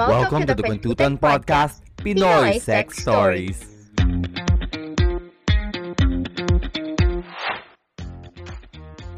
Welcome, 0.00 0.48
to 0.48 0.56
the 0.56 0.64
Kwentutan 0.64 1.20
Podcast, 1.20 1.84
Pinoy 2.00 2.56
Sex 2.56 3.04
Stories. 3.04 3.60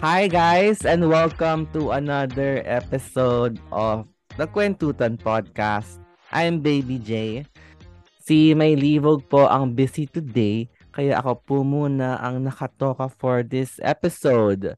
Hi 0.03 0.27
guys 0.27 0.83
and 0.83 1.07
welcome 1.07 1.71
to 1.71 1.95
another 1.95 2.67
episode 2.67 3.63
of 3.71 4.11
the 4.35 4.51
Kwentutan 4.51 5.23
Podcast. 5.23 6.03
I'm 6.35 6.59
Baby 6.59 6.99
J. 6.99 7.47
Si 8.19 8.51
May 8.59 8.75
Livog 8.75 9.31
po 9.31 9.47
ang 9.47 9.79
busy 9.79 10.11
today 10.11 10.67
kaya 10.91 11.23
ako 11.23 11.33
po 11.47 11.57
muna 11.63 12.19
ang 12.19 12.43
nakatoka 12.43 13.07
for 13.07 13.47
this 13.47 13.79
episode. 13.87 14.75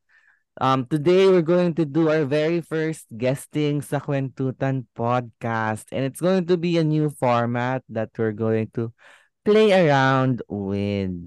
Um, 0.54 0.86
today 0.86 1.26
we're 1.26 1.42
going 1.42 1.74
to 1.74 1.84
do 1.84 2.06
our 2.06 2.22
very 2.22 2.62
first 2.62 3.10
guesting 3.10 3.82
sa 3.82 3.98
Kwentutan 3.98 4.86
podcast 4.94 5.90
and 5.90 6.06
it's 6.06 6.22
going 6.22 6.46
to 6.46 6.54
be 6.54 6.78
a 6.78 6.86
new 6.86 7.10
format 7.10 7.82
that 7.90 8.14
we're 8.14 8.36
going 8.36 8.70
to 8.78 8.94
play 9.42 9.74
around 9.74 10.46
with. 10.46 11.26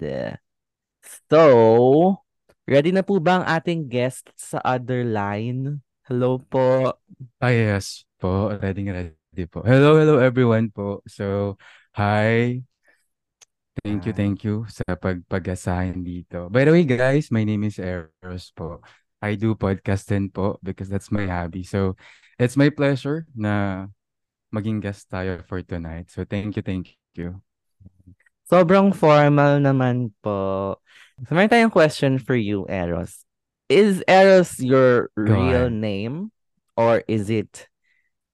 So, 1.27 2.23
ready 2.63 2.95
na 2.95 3.03
po 3.03 3.19
ba 3.19 3.43
ang 3.43 3.45
ating 3.51 3.91
guest 3.91 4.31
sa 4.39 4.63
other 4.63 5.03
line? 5.03 5.83
Hello 6.07 6.39
po. 6.39 6.95
Ah, 7.43 7.51
yes 7.51 8.07
po. 8.23 8.55
Ready 8.55 8.87
ready 8.87 9.43
po. 9.43 9.59
Hello, 9.67 9.99
hello 9.99 10.23
everyone 10.23 10.71
po. 10.71 11.03
So, 11.03 11.59
hi. 11.99 12.63
Thank 13.83 14.07
you, 14.07 14.13
thank 14.15 14.41
you 14.47 14.63
sa 14.71 14.95
pagpag-assign 14.95 15.99
dito. 15.99 16.47
By 16.47 16.63
the 16.63 16.71
way, 16.73 16.87
guys, 16.87 17.27
my 17.27 17.43
name 17.43 17.67
is 17.67 17.75
Eros 17.75 18.55
po. 18.55 18.79
I 19.21 19.33
do 19.35 19.57
podcast 19.57 20.05
din 20.07 20.29
po 20.29 20.61
because 20.61 20.89
that's 20.89 21.09
my 21.09 21.25
hobby. 21.25 21.65
So, 21.65 21.97
it's 22.37 22.55
my 22.55 22.69
pleasure 22.69 23.25
na 23.33 23.87
maging 24.53 24.81
guest 24.81 25.09
tayo 25.09 25.41
for 25.45 25.61
tonight. 25.65 26.13
So, 26.13 26.23
thank 26.23 26.55
you, 26.55 26.63
thank 26.63 26.93
you. 27.17 27.41
Sobrang 28.47 28.95
formal 28.95 29.59
naman 29.59 30.13
po. 30.23 30.77
So, 31.27 31.33
may 31.35 31.49
tayong 31.49 31.73
question 31.73 32.21
for 32.21 32.37
you, 32.37 32.63
Eros. 32.69 33.25
Is 33.67 33.99
Eros 34.07 34.61
your 34.61 35.11
Go 35.17 35.35
real 35.35 35.67
ahead. 35.67 35.75
name 35.75 36.15
or 36.79 37.03
is 37.09 37.27
it 37.27 37.67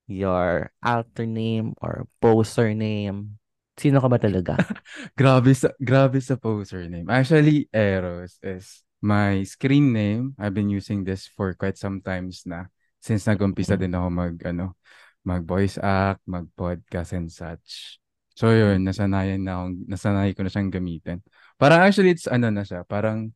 your 0.05 0.69
alter 0.83 1.25
name 1.25 1.73
or 1.81 2.05
poser 2.21 2.75
name? 2.77 3.39
Sino 3.79 3.97
ka 3.97 4.05
ba 4.05 4.21
talaga? 4.21 4.53
Grabe 5.17 5.57
sa 5.57 5.73
grabe 5.81 6.21
sa 6.21 6.37
poser 6.37 6.85
name. 6.85 7.09
Actually, 7.09 7.65
Eros 7.73 8.37
is 8.45 8.85
my 9.03 9.43
screen 9.43 9.91
name. 9.91 10.31
I've 10.39 10.55
been 10.55 10.71
using 10.71 11.03
this 11.03 11.27
for 11.27 11.51
quite 11.59 11.75
some 11.75 11.99
times 11.99 12.47
na 12.47 12.71
since 13.03 13.27
nag-umpisa 13.27 13.75
din 13.75 13.91
ako 13.91 14.07
mag 14.07 14.35
ano, 14.47 14.79
mag 15.27 15.43
voice 15.43 15.75
act, 15.75 16.23
mag 16.23 16.47
podcast 16.55 17.11
and 17.11 17.27
such. 17.27 17.99
So 18.33 18.49
yun, 18.49 18.87
nasanayan 18.87 19.43
na 19.43 19.61
akong, 19.61 19.75
nasanay 19.91 20.31
ko 20.33 20.41
na 20.47 20.49
siyang 20.49 20.71
gamitin. 20.71 21.19
Parang 21.59 21.83
actually 21.83 22.15
it's 22.15 22.31
ano 22.31 22.47
na 22.47 22.63
siya, 22.63 22.87
parang 22.87 23.35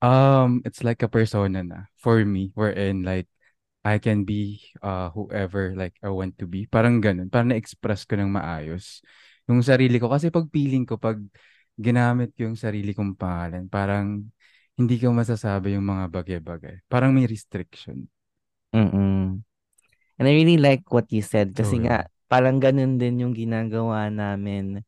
um 0.00 0.60
it's 0.64 0.80
like 0.80 1.00
a 1.04 1.08
persona 1.08 1.60
na 1.64 1.88
for 1.96 2.20
me 2.24 2.52
wherein 2.52 3.00
like 3.00 3.28
I 3.86 3.96
can 4.02 4.26
be 4.26 4.60
uh 4.84 5.08
whoever 5.12 5.76
like 5.76 5.94
I 6.00 6.08
want 6.08 6.40
to 6.40 6.48
be. 6.48 6.64
Parang 6.66 6.98
ganun. 7.04 7.28
Parang 7.28 7.52
na-express 7.52 8.08
ko 8.08 8.16
ng 8.16 8.32
maayos 8.32 9.04
yung 9.46 9.62
sarili 9.62 10.00
ko. 10.02 10.10
Kasi 10.10 10.32
pag 10.32 10.48
feeling 10.50 10.88
ko, 10.88 10.98
pag 10.98 11.20
ginamit 11.78 12.32
ko 12.34 12.50
yung 12.50 12.58
sarili 12.58 12.96
kong 12.96 13.14
pangalan, 13.14 13.68
parang 13.70 14.26
hindi 14.76 15.00
ko 15.00 15.12
masasabi 15.12 15.72
yung 15.74 15.88
mga 15.88 16.12
bagay-bagay. 16.12 16.84
Parang 16.86 17.16
may 17.16 17.24
restriction. 17.24 18.06
Mm-mm. 18.76 19.40
And 20.16 20.24
I 20.24 20.32
really 20.32 20.60
like 20.60 20.84
what 20.92 21.08
you 21.12 21.24
said 21.24 21.56
kasi 21.56 21.80
So, 21.80 21.84
nga 21.84 22.08
parang 22.28 22.60
ganun 22.60 23.00
din 23.00 23.24
yung 23.24 23.32
ginagawa 23.32 24.12
namin 24.12 24.84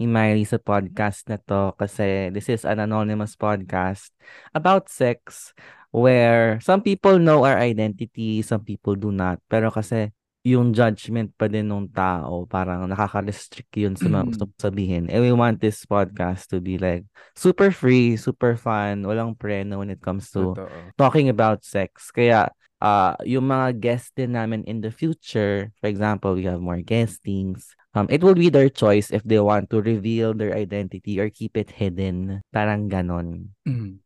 ni 0.00 0.04
Miley 0.08 0.48
sa 0.48 0.56
podcast 0.56 1.28
na 1.28 1.36
to 1.36 1.76
kasi 1.76 2.32
this 2.32 2.48
is 2.48 2.64
an 2.64 2.80
anonymous 2.80 3.36
podcast 3.36 4.12
about 4.56 4.88
sex 4.88 5.52
where 5.92 6.56
some 6.64 6.80
people 6.80 7.20
know 7.20 7.44
our 7.44 7.60
identity, 7.60 8.40
some 8.40 8.64
people 8.64 8.96
do 8.96 9.12
not. 9.12 9.40
Pero 9.48 9.68
kasi 9.68 10.12
yung 10.40 10.72
judgment 10.72 11.36
pa 11.36 11.52
din 11.52 11.68
ng 11.68 11.92
tao, 11.92 12.48
parang 12.48 12.88
nakaka-restrict 12.88 13.72
yun 13.76 13.92
sa 13.92 14.08
mga 14.08 14.24
gusto 14.32 14.44
sabihin. 14.56 15.04
And 15.12 15.20
we 15.20 15.32
want 15.36 15.60
this 15.60 15.84
podcast 15.84 16.48
to 16.56 16.64
be 16.64 16.80
like 16.80 17.04
super 17.36 17.68
free, 17.68 18.16
super 18.16 18.56
fun, 18.56 19.04
walang 19.04 19.36
preno 19.36 19.84
when 19.84 19.92
it 19.92 20.00
comes 20.00 20.32
to 20.32 20.56
totoo. 20.56 20.96
talking 20.96 21.28
about 21.28 21.60
sex. 21.68 22.08
Kaya 22.08 22.48
uh, 22.80 23.12
yung 23.28 23.52
mga 23.52 23.84
guests 23.84 24.16
din 24.16 24.32
namin 24.32 24.64
in 24.64 24.80
the 24.80 24.88
future, 24.88 25.68
for 25.76 25.92
example, 25.92 26.32
we 26.32 26.48
have 26.48 26.60
more 26.64 26.80
guestings. 26.80 27.76
Um, 27.92 28.06
it 28.08 28.24
will 28.24 28.38
be 28.38 28.48
their 28.48 28.70
choice 28.72 29.10
if 29.12 29.20
they 29.28 29.42
want 29.42 29.68
to 29.68 29.82
reveal 29.84 30.32
their 30.32 30.56
identity 30.56 31.20
or 31.20 31.28
keep 31.28 31.52
it 31.58 31.68
hidden. 31.74 32.40
Parang 32.48 32.88
ganon. 32.88 33.52
Mm. 33.68 34.00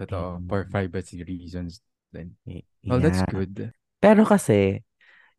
Totoo. 0.00 0.40
For 0.48 0.64
Mm. 0.66 0.70
privacy 0.72 1.22
reasons 1.22 1.78
din. 2.10 2.34
Y- 2.42 2.64
Well, 2.82 2.98
that's 2.98 3.20
Yeah. 3.22 3.30
good. 3.30 3.54
Pero 4.00 4.24
kasi, 4.24 4.80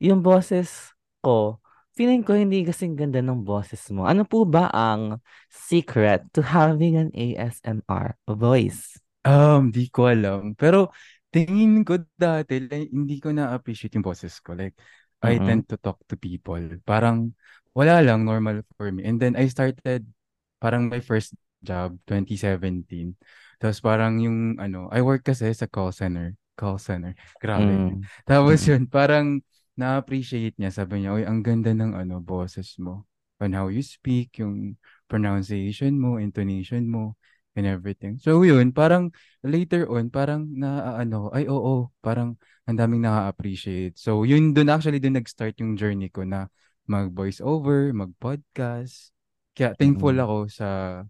yung 0.01 0.25
boses 0.25 0.91
ko, 1.21 1.61
feeling 1.93 2.25
ko 2.25 2.33
hindi 2.33 2.65
kasing 2.65 2.97
ganda 2.97 3.21
ng 3.21 3.45
boses 3.45 3.85
mo. 3.93 4.09
Ano 4.09 4.25
po 4.25 4.43
ba 4.49 4.67
ang 4.73 5.21
secret 5.51 6.25
to 6.33 6.41
having 6.41 6.97
an 6.97 7.09
ASMR 7.13 8.17
voice? 8.25 8.97
Um, 9.21 9.69
di 9.69 9.85
ko 9.93 10.09
alam. 10.09 10.57
Pero 10.57 10.89
tingin 11.29 11.85
ko 11.85 12.01
dati, 12.17 12.57
like, 12.65 12.89
hindi 12.89 13.21
ko 13.21 13.29
na-appreciate 13.29 13.93
yung 13.97 14.05
boses 14.05 14.41
ko. 14.41 14.57
Like, 14.57 14.73
I 15.21 15.37
Mm-mm. 15.37 15.45
tend 15.45 15.69
to 15.69 15.77
talk 15.77 16.01
to 16.09 16.17
people. 16.17 16.57
Parang 16.81 17.37
wala 17.77 18.01
lang, 18.01 18.25
normal 18.25 18.65
for 18.77 18.89
me. 18.89 19.05
And 19.05 19.21
then 19.21 19.37
I 19.37 19.45
started, 19.47 20.09
parang 20.57 20.89
my 20.89 20.99
first 20.99 21.37
job, 21.61 22.01
2017. 22.09 23.13
Tapos 23.61 23.77
parang 23.77 24.17
yung, 24.17 24.57
ano, 24.57 24.89
I 24.89 25.05
work 25.05 25.21
kasi 25.29 25.53
sa 25.53 25.69
call 25.69 25.93
center. 25.93 26.33
Call 26.57 26.81
center. 26.81 27.13
Grabe. 27.37 27.85
Mm. 27.85 28.09
Tapos 28.25 28.65
yun, 28.65 28.89
parang 28.89 29.37
na-appreciate 29.81 30.55
niya. 30.61 30.69
Sabi 30.69 31.01
niya, 31.01 31.17
oy, 31.17 31.25
ang 31.25 31.41
ganda 31.41 31.73
ng 31.73 31.97
ano, 31.97 32.21
boses 32.21 32.77
mo. 32.77 33.09
On 33.41 33.49
how 33.57 33.73
you 33.73 33.81
speak, 33.81 34.37
yung 34.37 34.77
pronunciation 35.09 35.97
mo, 35.97 36.21
intonation 36.21 36.85
mo, 36.85 37.17
and 37.57 37.67
everything. 37.67 38.15
So 38.21 38.45
yun, 38.45 38.71
parang 38.71 39.11
later 39.43 39.89
on, 39.89 40.13
parang 40.13 40.47
na 40.53 41.01
ano, 41.01 41.33
ay 41.35 41.49
oo, 41.51 41.91
parang 41.99 42.37
ang 42.69 42.77
daming 42.77 43.03
nakaka-appreciate. 43.03 43.97
So 43.99 44.23
yun, 44.23 44.55
dun 44.55 44.71
actually 44.71 45.01
dun 45.01 45.19
nag-start 45.19 45.59
yung 45.59 45.75
journey 45.75 46.07
ko 46.07 46.23
na 46.23 46.47
mag-voice 46.87 47.43
over, 47.43 47.91
mag-podcast. 47.91 49.11
Kaya 49.51 49.75
thankful 49.75 50.15
Mm. 50.15 50.23
ako 50.23 50.37
sa 50.47 50.67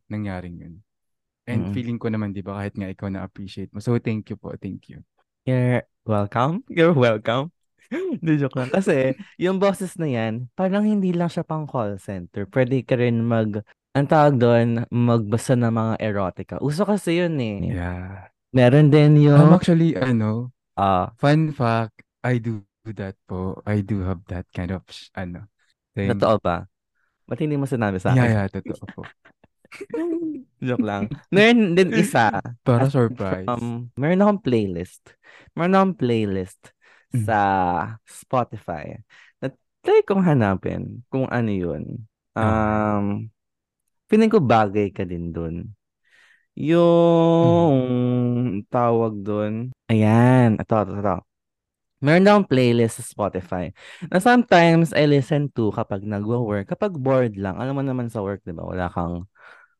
nangyaring 0.09 0.57
yun. 0.57 0.75
And 1.45 1.69
Mm. 1.69 1.73
feeling 1.73 1.99
ko 2.01 2.09
naman, 2.09 2.33
di 2.33 2.41
ba, 2.41 2.57
kahit 2.57 2.73
nga 2.73 2.89
ikaw 2.89 3.11
na-appreciate 3.11 3.69
mo. 3.75 3.83
So 3.83 3.97
thank 4.01 4.33
you 4.33 4.37
po, 4.37 4.55
thank 4.57 4.89
you. 4.89 5.05
You're 5.45 5.85
welcome. 6.05 6.65
You're 6.69 6.95
welcome. 6.95 7.53
Di 8.25 8.33
joke 8.39 8.55
lang. 8.55 8.69
Kasi, 8.71 9.15
yung 9.35 9.59
boses 9.59 9.95
na 9.99 10.07
yan, 10.07 10.47
parang 10.55 10.83
hindi 10.87 11.11
lang 11.11 11.27
siya 11.27 11.43
pang 11.43 11.67
call 11.67 11.99
center. 11.99 12.47
Pwede 12.47 12.81
ka 12.87 12.95
rin 12.95 13.19
mag, 13.19 13.59
ang 13.91 14.07
tawag 14.07 14.39
doon, 14.39 14.87
magbasa 14.87 15.59
ng 15.59 15.71
mga 15.71 15.93
erotica. 15.99 16.55
Uso 16.63 16.87
kasi 16.87 17.19
yun 17.19 17.35
eh. 17.39 17.75
Yeah. 17.75 18.31
Meron 18.51 18.91
din 18.91 19.19
Um, 19.19 19.25
yung, 19.27 19.49
actually, 19.55 19.95
ano, 19.95 20.51
ah, 20.75 21.11
fun 21.19 21.51
fact, 21.51 22.03
I 22.23 22.39
do 22.39 22.63
that 22.95 23.15
po. 23.27 23.59
I 23.67 23.83
do 23.83 24.03
have 24.07 24.23
that 24.31 24.47
kind 24.55 24.71
of, 24.71 24.83
ano, 25.15 25.47
thing. 25.95 26.11
totoo 26.15 26.39
pa. 26.39 26.67
Ba't 27.27 27.39
hindi 27.39 27.55
mo 27.55 27.67
sinabi 27.67 27.99
sa 27.99 28.11
Yeah, 28.15 28.27
akin? 28.27 28.35
yeah, 28.35 28.47
totoo 28.51 28.85
po. 28.91 29.01
Joke 30.59 30.83
lang. 30.83 31.07
Meron 31.31 31.79
din 31.79 31.95
isa. 31.95 32.27
Para 32.67 32.91
surprise. 32.91 33.47
from, 33.47 33.87
meron 33.95 34.19
akong 34.19 34.43
playlist. 34.43 35.15
Meron 35.55 35.75
akong 35.75 35.95
playlist 35.99 36.75
Mm. 37.11 37.25
sa 37.27 37.39
Spotify. 38.07 38.95
Na 39.43 39.51
try 39.83 39.99
kong 40.07 40.23
hanapin 40.23 41.03
kung 41.11 41.27
ano 41.27 41.51
yun. 41.51 42.07
Um, 42.31 43.27
feeling 44.07 44.31
ko 44.31 44.39
bagay 44.39 44.95
ka 44.95 45.03
din 45.03 45.35
dun. 45.35 45.55
Mm. 46.55 46.63
Yung 46.71 47.77
tawag 48.67 49.13
dun. 49.23 49.75
Ayan. 49.87 50.59
Ito, 50.59 50.75
ito, 50.87 50.93
ito. 50.99 51.17
Meron 52.01 52.25
akong 52.25 52.49
playlist 52.49 52.97
sa 52.97 53.05
Spotify 53.05 53.69
na 54.09 54.17
sometimes 54.17 54.89
I 54.89 55.05
listen 55.05 55.53
to 55.53 55.69
kapag 55.69 56.01
nagwo-work, 56.01 56.73
kapag 56.73 56.97
bored 56.97 57.37
lang. 57.37 57.61
Alam 57.61 57.77
mo 57.77 57.83
naman 57.85 58.09
sa 58.09 58.25
work, 58.25 58.41
di 58.41 58.57
ba? 58.57 58.65
Wala 58.65 58.89
kang 58.89 59.29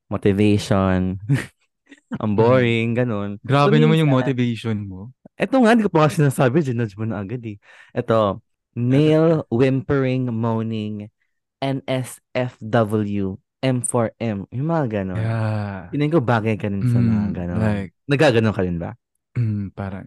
motivation. 0.06 1.18
Ang 2.22 2.32
Mm. 2.36 2.38
boring, 2.38 2.88
ganun. 2.94 3.30
So, 3.42 3.48
Grabe 3.50 3.82
naman 3.82 3.98
yung 3.98 4.14
motivation 4.14 4.86
mo. 4.86 5.16
Eto 5.42 5.58
nga, 5.58 5.74
hindi 5.74 5.84
ko 5.86 5.92
pa 5.92 6.06
kasi 6.06 6.22
sinasabi, 6.22 6.62
ginudge 6.62 6.94
mo 6.94 7.10
na 7.10 7.26
agad 7.26 7.42
eh. 7.42 7.58
Ito, 7.98 8.38
male 8.78 9.42
whimpering, 9.50 10.30
moaning, 10.30 11.10
NSFW, 11.58 13.42
M4M. 13.62 14.46
Yung 14.54 14.68
mga 14.70 15.02
ganon. 15.02 15.18
Yeah. 15.18 15.90
Piling 15.90 16.14
ko 16.14 16.20
bagay 16.22 16.56
ka 16.62 16.70
rin 16.70 16.86
sa 16.86 16.98
mga 17.02 17.26
Mm, 17.26 17.34
ganon. 17.34 17.58
like, 17.58 17.92
Nagaganon 18.06 18.54
ka 18.54 18.62
rin 18.62 18.78
ba? 18.78 18.94
mm, 19.38 19.74
parang, 19.74 20.06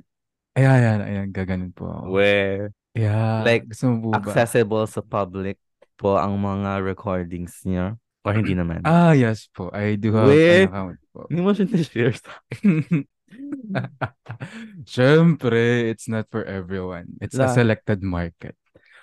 ayan, 0.54 0.74
ayan, 0.78 1.00
ayan, 1.02 1.28
gaganon 1.34 1.72
po 1.74 1.90
ako. 1.90 2.04
Where? 2.14 2.70
Yeah, 2.94 3.42
Like, 3.42 3.66
ba? 3.66 4.18
accessible 4.22 4.86
sa 4.86 5.02
public. 5.02 5.58
po 5.94 6.18
ang 6.18 6.34
mga 6.42 6.82
recordings 6.82 7.62
niyo? 7.62 7.94
Or 8.26 8.34
hindi 8.34 8.54
naman? 8.58 8.82
Ah, 8.82 9.14
yes 9.14 9.46
po. 9.54 9.70
I 9.70 9.94
do 9.94 10.10
have 10.14 10.26
Wait. 10.26 10.66
an 10.66 10.74
account 10.74 10.98
po. 11.14 11.20
Hindi 11.30 11.40
mo 11.42 11.50
siya 11.54 11.66
na-share 11.70 12.14
sa 12.18 12.34
Siyempre, 14.86 15.90
it's 15.90 16.06
not 16.08 16.28
for 16.30 16.44
everyone. 16.44 17.18
It's 17.20 17.36
a 17.36 17.46
La- 17.48 17.54
selected 17.54 18.02
market. 18.02 18.54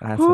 Ah, 0.02 0.18
sa 0.18 0.34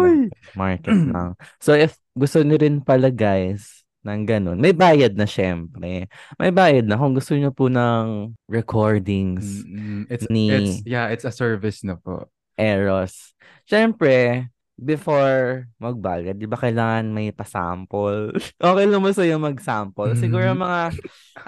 market 0.56 0.96
lang. 0.96 1.36
So, 1.64 1.76
if 1.76 2.00
gusto 2.16 2.40
niyo 2.40 2.62
rin 2.64 2.80
pala, 2.80 3.12
guys, 3.12 3.84
ng 4.08 4.24
ganun, 4.24 4.58
may 4.64 4.72
bayad 4.72 5.20
na 5.20 5.28
syempre. 5.28 6.08
May 6.40 6.52
bayad 6.56 6.88
na 6.88 6.96
kung 6.96 7.12
gusto 7.12 7.36
niyo 7.36 7.52
po 7.52 7.68
ng 7.68 8.32
recordings. 8.48 9.68
It's, 10.08 10.24
ni 10.32 10.48
it's, 10.48 10.88
yeah, 10.88 11.12
it's 11.12 11.28
a 11.28 11.34
service 11.36 11.84
na 11.84 12.00
po. 12.00 12.32
Eros. 12.56 13.36
Syempre, 13.68 14.48
before 14.80 15.68
magbayad, 15.84 16.40
di 16.40 16.48
ba 16.48 16.56
kailangan 16.56 17.12
may 17.12 17.36
pasample? 17.36 18.32
okay 18.64 18.86
mo 18.88 19.12
sa'yo 19.12 19.36
mag-sample. 19.36 20.16
Siguro 20.16 20.56
Mhm. 20.56 20.60
mga 20.64 20.80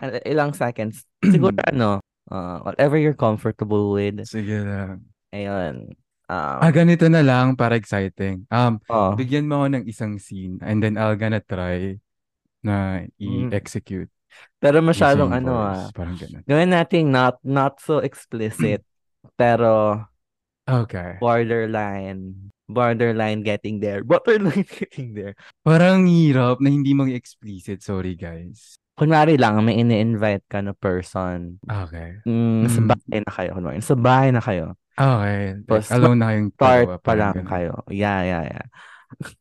uh, 0.04 0.20
ilang 0.28 0.52
seconds. 0.52 1.08
Siguro 1.24 1.56
ano, 1.72 2.04
uh, 2.32 2.64
whatever 2.64 2.96
you're 2.96 3.18
comfortable 3.18 3.92
with. 3.94 4.24
Sige 4.26 4.62
lang. 4.64 5.06
Ayun. 5.34 5.94
Um, 6.30 6.58
Ah, 6.62 6.70
ganito 6.70 7.10
na 7.10 7.26
lang 7.26 7.58
para 7.58 7.74
exciting. 7.74 8.46
Um, 8.54 8.78
oh, 8.86 9.18
bigyan 9.18 9.50
mo 9.50 9.66
ako 9.66 9.68
ng 9.82 9.86
isang 9.90 10.22
scene 10.22 10.62
and 10.62 10.78
then 10.78 10.94
I'll 10.94 11.18
gonna 11.18 11.42
try 11.42 11.98
na 12.62 13.02
Mm. 13.18 13.50
i-execute 13.50 14.12
pero 14.62 14.78
masyadong 14.84 15.32
ano 15.34 15.58
ah. 15.58 15.90
Parang 15.90 16.14
ganun. 16.16 16.44
Gawin 16.46 16.70
nating 16.70 17.10
not, 17.10 17.40
not 17.42 17.82
so 17.82 17.98
explicit. 18.04 18.86
pero 19.40 20.04
Okay. 20.70 21.18
borderline. 21.18 22.54
Borderline 22.70 23.42
getting 23.42 23.82
there. 23.82 24.06
Borderline 24.10 24.68
getting 24.70 25.18
there. 25.18 25.34
Parang 25.66 26.06
hirap 26.06 26.62
na 26.62 26.70
hindi 26.70 26.94
mag 26.94 27.10
explicit. 27.10 27.82
Sorry, 27.82 28.14
guys. 28.14 28.78
Kunwari 29.00 29.40
lang, 29.40 29.64
may 29.64 29.80
ini-invite 29.80 30.44
ka 30.52 30.60
na 30.60 30.76
person. 30.76 31.56
Okay. 31.64 32.20
Mm, 32.28 32.68
Mm. 32.68 32.88
bahay 32.92 33.20
na 33.24 33.32
kayo. 33.32 33.50
Kunwari, 33.56 33.76
nasa 33.80 33.96
bahay 33.96 34.30
na 34.36 34.44
kayo. 34.44 34.76
Okay. 35.00 35.64
Like, 35.64 35.88
alone 35.96 36.20
na 36.20 36.28
kayong 36.28 36.52
Start 36.52 36.88
pa 37.00 37.14
lang 37.16 37.32
ganun. 37.40 37.48
kayo. 37.48 37.74
Yeah, 37.88 38.20
yeah, 38.28 38.44
yeah. 38.44 38.66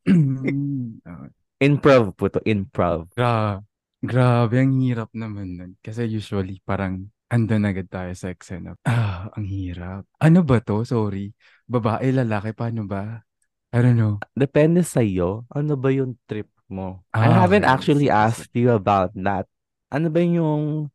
Improv 1.66 2.14
po 2.14 2.30
to. 2.30 2.38
Improv. 2.46 3.10
Gra 3.18 3.58
grabe, 3.98 4.62
ang 4.62 4.78
hirap 4.78 5.10
naman 5.10 5.58
nun. 5.58 5.72
Kasi 5.82 6.06
usually, 6.06 6.62
parang 6.62 7.10
andun 7.26 7.66
agad 7.66 7.90
tayo 7.90 8.14
sa 8.14 8.30
eksena. 8.30 8.78
Ah, 8.86 9.26
ang 9.34 9.42
hirap. 9.42 10.06
Ano 10.22 10.46
ba 10.46 10.62
to? 10.62 10.86
Sorry. 10.86 11.34
Babae, 11.66 12.14
lalaki, 12.14 12.54
paano 12.54 12.86
ba? 12.86 13.26
I 13.74 13.82
don't 13.82 13.98
know. 13.98 14.22
Depende 14.32 14.86
sa'yo. 14.86 15.44
Ano 15.50 15.74
ba 15.74 15.90
yung 15.90 16.14
trip 16.24 16.46
mo? 16.70 17.04
I 17.20 17.28
Ah, 17.28 17.32
haven't 17.32 17.64
okay. 17.64 17.64
actually 17.64 18.10
asked 18.10 18.50
you 18.54 18.70
about 18.72 19.12
that. 19.24 19.46
Ano 19.92 20.10
ba 20.10 20.20
yung 20.24 20.90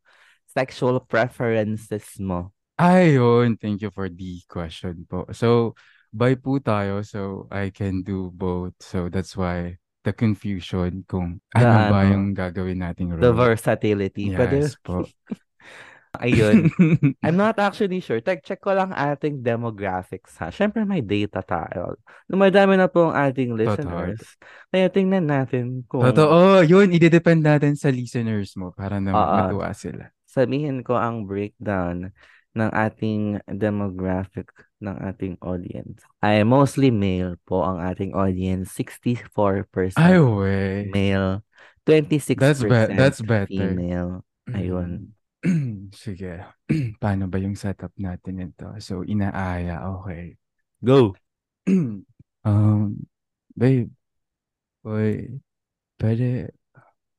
sexual 0.48 1.00
preferences 1.02 2.20
mo? 2.20 2.54
Ayun, 2.80 3.58
thank 3.62 3.82
you 3.82 3.92
for 3.94 4.10
the 4.10 4.42
question 4.50 5.06
po. 5.06 5.26
So, 5.32 5.78
by 6.14 6.34
po 6.36 6.58
tayo, 6.58 7.06
so 7.06 7.46
I 7.54 7.70
can 7.70 8.02
do 8.02 8.34
both. 8.34 8.74
So, 8.82 9.10
that's 9.14 9.38
why 9.38 9.78
the 10.04 10.12
confusion 10.14 11.06
kung 11.08 11.40
The 11.56 11.66
ano 11.66 11.86
ba 11.86 12.04
ano, 12.04 12.10
yung 12.10 12.34
gagawin 12.34 12.82
nating 12.82 13.14
the 13.20 13.32
role. 13.32 13.34
versatility. 13.34 14.32
Pwede, 14.32 14.72
Yes 14.72 14.76
po. 14.82 15.10
ayun. 16.20 16.70
I'm 17.26 17.38
not 17.38 17.58
actually 17.58 18.00
sure. 18.00 18.22
Check, 18.22 18.46
check 18.46 18.62
ko 18.62 18.74
lang 18.74 18.94
ating 18.94 19.42
demographics 19.42 20.38
ha. 20.38 20.54
Siyempre 20.54 20.86
may 20.86 21.02
data 21.02 21.42
tayo. 21.42 21.98
Dumadami 22.30 22.78
na 22.78 22.86
po 22.90 23.10
ang 23.10 23.16
ating 23.32 23.54
Totoo. 23.54 23.62
listeners. 23.62 24.22
Kaya 24.70 24.88
tingnan 24.90 25.26
natin 25.30 25.82
kung 25.90 26.06
Totoo, 26.06 26.62
yun, 26.62 26.94
i-depend 26.94 27.42
natin 27.46 27.74
sa 27.74 27.90
listeners 27.90 28.54
mo 28.54 28.70
para 28.74 29.02
na 29.02 29.14
Oo. 29.14 29.34
matuwa 29.38 29.70
sila. 29.74 30.10
sabihin 30.26 30.82
ko 30.82 30.98
ang 30.98 31.30
breakdown 31.30 32.10
ng 32.58 32.70
ating 32.74 33.38
demographic 33.46 34.50
ng 34.82 34.98
ating 35.10 35.38
audience. 35.46 36.02
Ay 36.26 36.42
mostly 36.42 36.90
male 36.90 37.38
po 37.46 37.62
ang 37.62 37.78
ating 37.82 38.18
audience. 38.18 38.74
64% 38.74 39.94
Ay, 39.98 40.18
we. 40.18 40.90
male, 40.90 41.46
26% 41.86 42.38
That's 42.38 42.62
be- 42.66 42.94
that's 42.98 43.22
better. 43.22 43.50
female. 43.50 44.26
Ayun. 44.50 45.14
Sige. 45.92 46.40
Paano 47.02 47.28
ba 47.28 47.38
yung 47.40 47.60
setup 47.60 47.92
natin 48.00 48.48
ito? 48.48 48.72
So, 48.80 49.04
inaaya. 49.04 49.84
Okay. 50.00 50.40
Go! 50.80 51.16
um, 52.48 52.96
babe. 53.56 53.92
Hoy, 54.84 55.40
pwede 56.00 56.52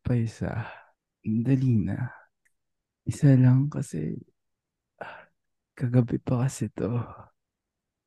pa 0.05 0.17
isa. 0.17 0.69
Dali 1.25 1.81
na. 1.81 2.13
Isa 3.05 3.37
lang 3.37 3.69
kasi 3.69 4.17
kagabi 5.77 6.17
pa 6.21 6.45
kasi 6.45 6.69
to. 6.73 7.01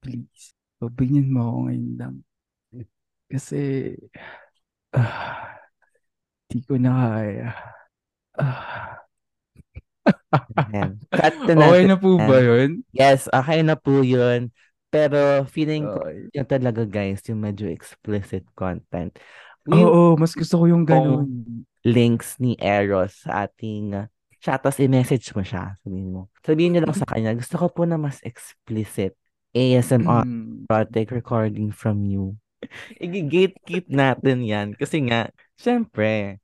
Please. 0.01 0.53
Pabigyan 0.77 1.33
mo 1.33 1.41
ako 1.49 1.57
ngayon 1.69 1.87
lang. 1.97 2.15
Kasi 3.27 3.93
ah, 4.93 5.57
di 6.49 6.59
ko 6.65 6.77
na 6.77 6.91
kaya. 7.17 7.49
Ah. 8.37 8.96
Ayan. 10.55 10.99
Cut 11.09 11.33
Okay 11.39 11.55
natin 11.55 11.87
na 11.87 11.97
po 11.97 12.19
ba 12.19 12.37
yun? 12.39 12.83
Yes, 12.91 13.31
okay 13.31 13.63
na 13.63 13.75
po 13.79 14.03
yun. 14.03 14.51
Pero 14.87 15.43
feeling 15.47 15.83
ko 15.87 15.99
Okay. 16.03 16.31
yun 16.35 16.47
talaga 16.47 16.83
guys, 16.83 17.19
yung 17.27 17.43
medyo 17.43 17.67
explicit 17.67 18.43
content. 18.55 19.15
Oo, 19.67 20.15
mas 20.15 20.31
gusto 20.31 20.63
ko 20.63 20.65
yung 20.67 20.87
ganun. 20.87 21.27
links 21.83 22.35
ni 22.39 22.55
Eros 22.59 23.23
sa 23.23 23.47
ating 23.47 24.07
chat, 24.39 24.59
tapos 24.59 24.79
i-message 24.79 25.31
mo 25.35 25.43
siya. 25.43 25.75
Sabihin 25.83 26.07
mo. 26.11 26.21
Sabihin 26.43 26.71
niyo 26.75 26.81
lang 26.87 26.95
sa 26.95 27.07
kanya, 27.07 27.31
gusto 27.35 27.55
ko 27.55 27.67
po 27.71 27.83
na 27.83 27.95
mas 27.95 28.19
explicit. 28.23 29.15
ASMR, 29.51 30.23
Mm. 30.23 30.67
project 30.67 31.09
recording 31.11 31.71
from 31.71 32.03
you. 32.03 32.35
I-gatekeep 32.99 33.87
natin 33.87 34.43
yan. 34.43 34.67
Kasi 34.75 35.03
nga, 35.07 35.31
syempre, 35.55 36.39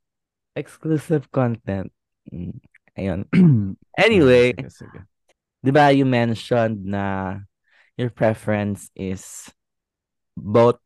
exclusive 0.56 1.28
content. 1.32 1.92
Mm, 2.32 2.56
Ayun. 3.00 3.26
Anyway, 3.98 4.54
Sige, 4.54 4.70
sige. 4.70 5.00
di 5.66 5.72
ba 5.74 5.90
you 5.90 6.06
mentioned 6.06 6.86
na 6.86 7.40
your 7.98 8.10
preference 8.10 8.90
is 8.98 9.50
both 10.38 10.78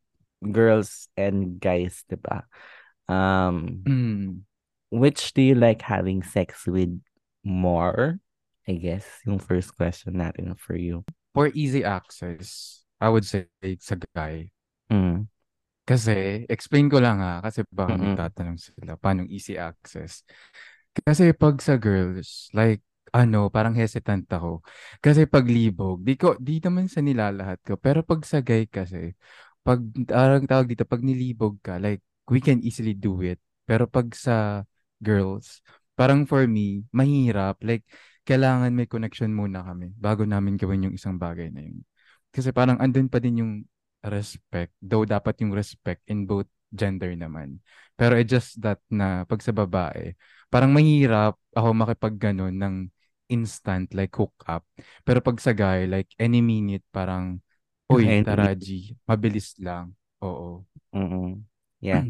girls 0.44 1.07
and 1.15 1.59
guys, 1.59 2.04
di 2.07 2.15
ba? 2.19 2.44
Um, 3.07 3.83
Mm. 3.88 4.44
which 4.92 5.31
do 5.33 5.42
you 5.42 5.56
like 5.56 5.81
having 5.81 6.23
sex 6.23 6.68
with 6.68 6.92
more? 7.44 8.19
I 8.68 8.76
guess 8.76 9.07
yung 9.23 9.40
first 9.40 9.71
question 9.80 10.19
natin 10.19 10.59
for 10.59 10.76
you. 10.76 11.07
For 11.31 11.47
easy 11.56 11.87
access, 11.87 12.83
I 12.99 13.07
would 13.07 13.23
say 13.23 13.47
sa 13.80 13.95
guy. 14.11 14.52
Mm. 14.92 15.31
Kasi, 15.87 16.44
explain 16.52 16.92
ko 16.92 16.99
lang 16.99 17.23
ha, 17.23 17.40
kasi 17.40 17.64
baka 17.71 17.95
Mm-mm. 17.95 18.11
magtatanong 18.11 18.59
sila, 18.59 18.99
paano 18.99 19.23
easy 19.31 19.56
access? 19.56 20.28
Kasi 21.06 21.33
pag 21.35 21.57
sa 21.61 21.75
girls, 21.77 22.49
like, 22.56 22.81
ano, 23.13 23.47
parang 23.54 23.73
hesitant 23.77 24.27
ako. 24.30 24.61
Kasi 24.99 25.25
pag 25.30 25.47
libog, 25.47 26.04
di 26.04 26.18
ko, 26.19 26.35
di 26.37 26.59
naman 26.61 26.89
sa 26.92 26.99
nilalahat 27.04 27.61
ko. 27.63 27.77
Pero 27.80 28.01
pag 28.04 28.21
sa 28.27 28.42
guy 28.44 28.68
kasi, 28.68 29.13
pag, 29.63 29.80
parang 30.07 30.44
tawag 30.47 30.68
dito, 30.69 30.83
pag 30.87 31.04
nilibog 31.04 31.59
ka, 31.63 31.77
like, 31.80 32.01
we 32.27 32.39
can 32.44 32.59
easily 32.63 32.94
do 32.97 33.19
it. 33.23 33.39
Pero 33.68 33.87
pag 33.87 34.11
sa 34.16 34.63
girls, 34.99 35.61
parang 35.95 36.27
for 36.27 36.45
me, 36.47 36.83
mahirap. 36.92 37.59
Like, 37.63 37.83
kailangan 38.27 38.75
may 38.75 38.87
connection 38.89 39.31
muna 39.31 39.63
kami 39.63 39.95
bago 39.95 40.27
namin 40.27 40.59
gawin 40.59 40.92
yung 40.92 40.95
isang 40.99 41.16
bagay 41.16 41.47
na 41.47 41.63
yun. 41.63 41.80
Kasi 42.31 42.51
parang 42.51 42.75
andun 42.83 43.07
pa 43.07 43.23
din 43.23 43.39
yung 43.39 43.54
respect, 44.04 44.75
though 44.83 45.07
dapat 45.07 45.39
yung 45.42 45.56
respect 45.56 46.04
in 46.11 46.27
both 46.27 46.47
gender 46.75 47.16
naman. 47.16 47.63
Pero 47.95 48.19
it 48.19 48.27
just 48.27 48.59
that 48.59 48.83
na 48.92 49.23
pag 49.23 49.39
sa 49.39 49.56
babae, 49.56 50.11
parang 50.47 50.71
mahirap 50.71 51.35
ako 51.51 51.68
makipag 51.75 52.16
ganun 52.18 52.56
ng 52.56 52.75
instant 53.27 53.92
like 53.92 54.11
hook 54.16 54.33
up. 54.47 54.63
Pero 55.04 55.19
pag 55.19 55.37
sa 55.44 55.51
guy, 55.51 55.83
like 55.85 56.07
any 56.16 56.39
minute 56.39 56.83
parang, 56.92 57.44
uy, 57.92 58.07
tara 58.23 58.56
G, 58.56 58.95
mabilis 59.04 59.56
lang. 59.59 59.92
Oo. 60.23 60.63
Mm-mm. 60.95 61.44
Yeah. 61.83 62.07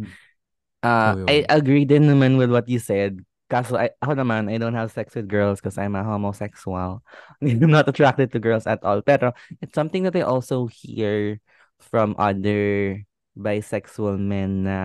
Uh, 0.86 1.17
I 1.27 1.44
agree 1.50 1.84
din 1.84 2.06
naman 2.06 2.38
with 2.38 2.53
what 2.53 2.70
you 2.70 2.79
said. 2.79 3.20
Kaso 3.48 3.79
I, 3.79 3.96
ako 4.03 4.20
naman, 4.20 4.51
I 4.51 4.60
don't 4.60 4.75
have 4.75 4.91
sex 4.91 5.15
with 5.15 5.32
girls 5.32 5.60
because 5.60 5.79
I'm 5.79 5.96
a 5.96 6.03
homosexual. 6.03 7.01
I'm 7.41 7.72
not 7.72 7.88
attracted 7.88 8.32
to 8.36 8.39
girls 8.44 8.67
at 8.67 8.84
all. 8.84 9.01
Pero 9.01 9.34
it's 9.63 9.74
something 9.74 10.03
that 10.03 10.15
I 10.15 10.22
also 10.27 10.67
hear 10.67 11.39
from 11.79 12.13
other 12.20 13.01
bisexual 13.38 14.20
men 14.20 14.67
na 14.67 14.79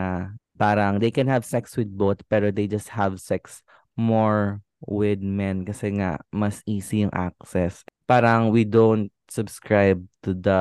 parang 0.58 0.98
they 1.00 1.10
can 1.10 1.26
have 1.26 1.44
sex 1.44 1.76
with 1.76 1.88
both 1.90 2.20
pero 2.28 2.50
they 2.52 2.66
just 2.68 2.88
have 2.92 3.18
sex 3.20 3.62
more 3.96 4.60
with 4.86 5.20
men 5.22 5.64
kasi 5.64 5.94
nga 5.98 6.18
mas 6.34 6.60
easy 6.66 7.06
yung 7.06 7.14
access. 7.14 7.82
Parang 8.06 8.50
we 8.50 8.66
don't 8.66 9.08
subscribe 9.30 10.02
to 10.22 10.34
the 10.34 10.60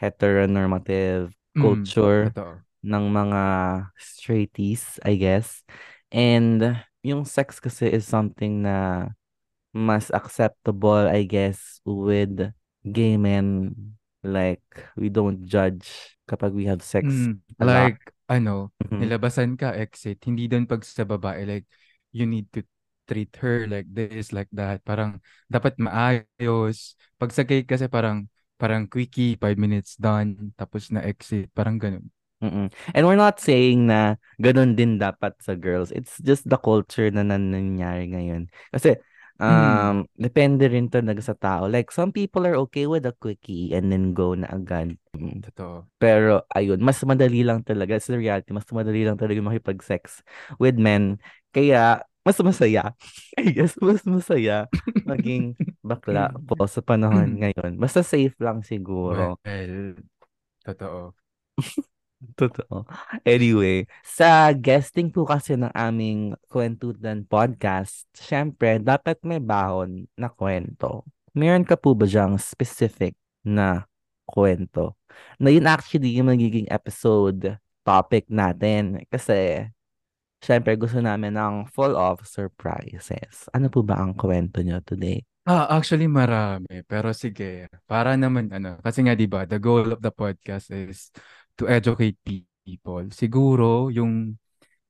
heteronormative 0.00 1.34
Mm, 1.56 1.92
culture 1.92 2.22
totoo. 2.22 2.64
ng 2.86 3.04
mga 3.12 3.42
straighties, 3.98 4.96
I 5.04 5.18
guess. 5.18 5.66
And 6.14 6.78
yung 7.02 7.26
sex 7.26 7.58
kasi 7.60 7.90
is 7.90 8.06
something 8.06 8.62
na 8.64 9.08
mas 9.74 10.10
acceptable, 10.10 11.08
I 11.08 11.24
guess, 11.24 11.80
with 11.84 12.52
gay 12.86 13.16
men. 13.16 13.74
Like, 14.22 14.64
we 14.96 15.08
don't 15.08 15.46
judge 15.46 16.18
kapag 16.28 16.52
we 16.52 16.66
have 16.66 16.82
sex 16.82 17.28
Mm, 17.28 17.40
like, 17.60 17.98
ano, 18.28 18.70
Mhm. 18.84 18.98
nilabasan 19.02 19.56
ka, 19.56 19.72
exit. 19.74 20.20
Hindi 20.22 20.46
doon 20.46 20.68
pag 20.68 20.84
sa 20.84 21.08
babae, 21.08 21.48
like, 21.48 21.66
you 22.12 22.28
need 22.28 22.48
to 22.52 22.62
treat 23.08 23.32
her 23.40 23.64
like 23.64 23.88
this, 23.88 24.36
like 24.36 24.52
that. 24.52 24.84
Parang, 24.84 25.18
dapat 25.48 25.80
maayos. 25.80 26.94
Pag 27.16 27.32
sa 27.32 27.42
gay 27.42 27.64
kasi 27.64 27.88
parang, 27.88 28.28
parang 28.60 28.84
quickie, 28.84 29.38
five 29.40 29.56
minutes 29.56 29.96
done, 29.96 30.52
tapos 30.60 30.92
na 30.92 31.00
exit. 31.00 31.48
Parang 31.56 31.80
ganun. 31.80 32.12
Mm-mm. 32.38 32.70
And 32.94 33.02
we're 33.02 33.18
not 33.18 33.42
saying 33.42 33.90
na 33.90 34.14
ganun 34.38 34.78
din 34.78 35.00
dapat 35.00 35.34
sa 35.42 35.58
girls. 35.58 35.90
It's 35.90 36.22
just 36.22 36.46
the 36.46 36.54
culture 36.60 37.10
na 37.10 37.26
nan- 37.26 37.50
nangyayari 37.50 38.14
ngayon. 38.14 38.46
Kasi, 38.70 38.94
Mm. 39.38 39.46
um, 39.46 39.96
depende 40.18 40.66
rin 40.66 40.90
talaga 40.90 41.22
sa 41.22 41.34
tao. 41.38 41.70
Like, 41.70 41.94
some 41.94 42.10
people 42.10 42.42
are 42.42 42.58
okay 42.66 42.90
with 42.90 43.06
a 43.06 43.14
quickie 43.14 43.70
and 43.70 43.90
then 43.94 44.10
go 44.12 44.34
na 44.34 44.50
agad. 44.50 44.98
Mm. 45.14 45.46
Totoo. 45.46 45.86
Pero, 46.02 46.42
ayun, 46.50 46.82
mas 46.82 46.98
madali 47.06 47.46
lang 47.46 47.62
talaga. 47.62 47.98
It's 47.98 48.10
the 48.10 48.18
reality. 48.18 48.50
Mas 48.50 48.66
madali 48.70 49.06
lang 49.06 49.18
talaga 49.18 49.38
makipag-sex 49.38 50.26
with 50.58 50.74
men. 50.78 51.22
Kaya, 51.54 52.02
mas 52.26 52.38
masaya. 52.42 52.92
I 53.40 53.54
guess, 53.54 53.78
mas 53.78 54.02
masaya 54.04 54.66
maging 55.06 55.54
bakla 55.80 56.34
po 56.50 56.66
sa 56.68 56.82
panahon 56.82 57.40
ngayon. 57.40 57.78
Basta 57.80 58.02
safe 58.02 58.34
lang 58.42 58.66
siguro. 58.66 59.38
Well, 59.42 60.02
totoo. 60.66 61.14
Totoo. 62.18 62.82
Anyway, 63.22 63.86
sa 64.02 64.50
guesting 64.50 65.14
po 65.14 65.22
kasi 65.22 65.54
ng 65.54 65.70
aming 65.70 66.34
Kwentutan 66.50 67.22
Podcast, 67.22 68.10
syempre, 68.14 68.82
dapat 68.82 69.22
may 69.22 69.38
bahon 69.38 70.10
na 70.18 70.26
kwento. 70.26 71.06
Meron 71.34 71.62
ka 71.62 71.78
po 71.78 71.94
ba 71.94 72.06
diyang 72.08 72.34
specific 72.40 73.14
na 73.46 73.86
kwento? 74.26 74.98
Na 75.38 75.54
yun 75.54 75.70
actually 75.70 76.18
yung 76.18 76.30
magiging 76.30 76.66
episode 76.70 77.54
topic 77.86 78.26
natin. 78.26 79.06
Kasi, 79.06 79.70
syempre, 80.42 80.74
gusto 80.74 80.98
namin 80.98 81.38
ng 81.38 81.70
full 81.70 81.94
of 81.94 82.26
surprises. 82.26 83.46
Ano 83.54 83.70
po 83.70 83.86
ba 83.86 84.02
ang 84.02 84.18
kwento 84.18 84.58
nyo 84.58 84.82
today? 84.82 85.22
Ah, 85.48 85.64
actually 85.80 86.04
marami. 86.04 86.84
Pero 86.84 87.08
sige, 87.16 87.72
para 87.88 88.20
naman 88.20 88.52
ano, 88.52 88.76
kasi 88.84 89.00
nga 89.00 89.16
'di 89.16 89.24
ba, 89.24 89.48
the 89.48 89.56
goal 89.56 89.96
of 89.96 90.04
the 90.04 90.12
podcast 90.12 90.68
is 90.68 91.08
to 91.58 91.66
educate 91.68 92.16
people. 92.64 93.04
Siguro 93.10 93.90
yung 93.90 94.38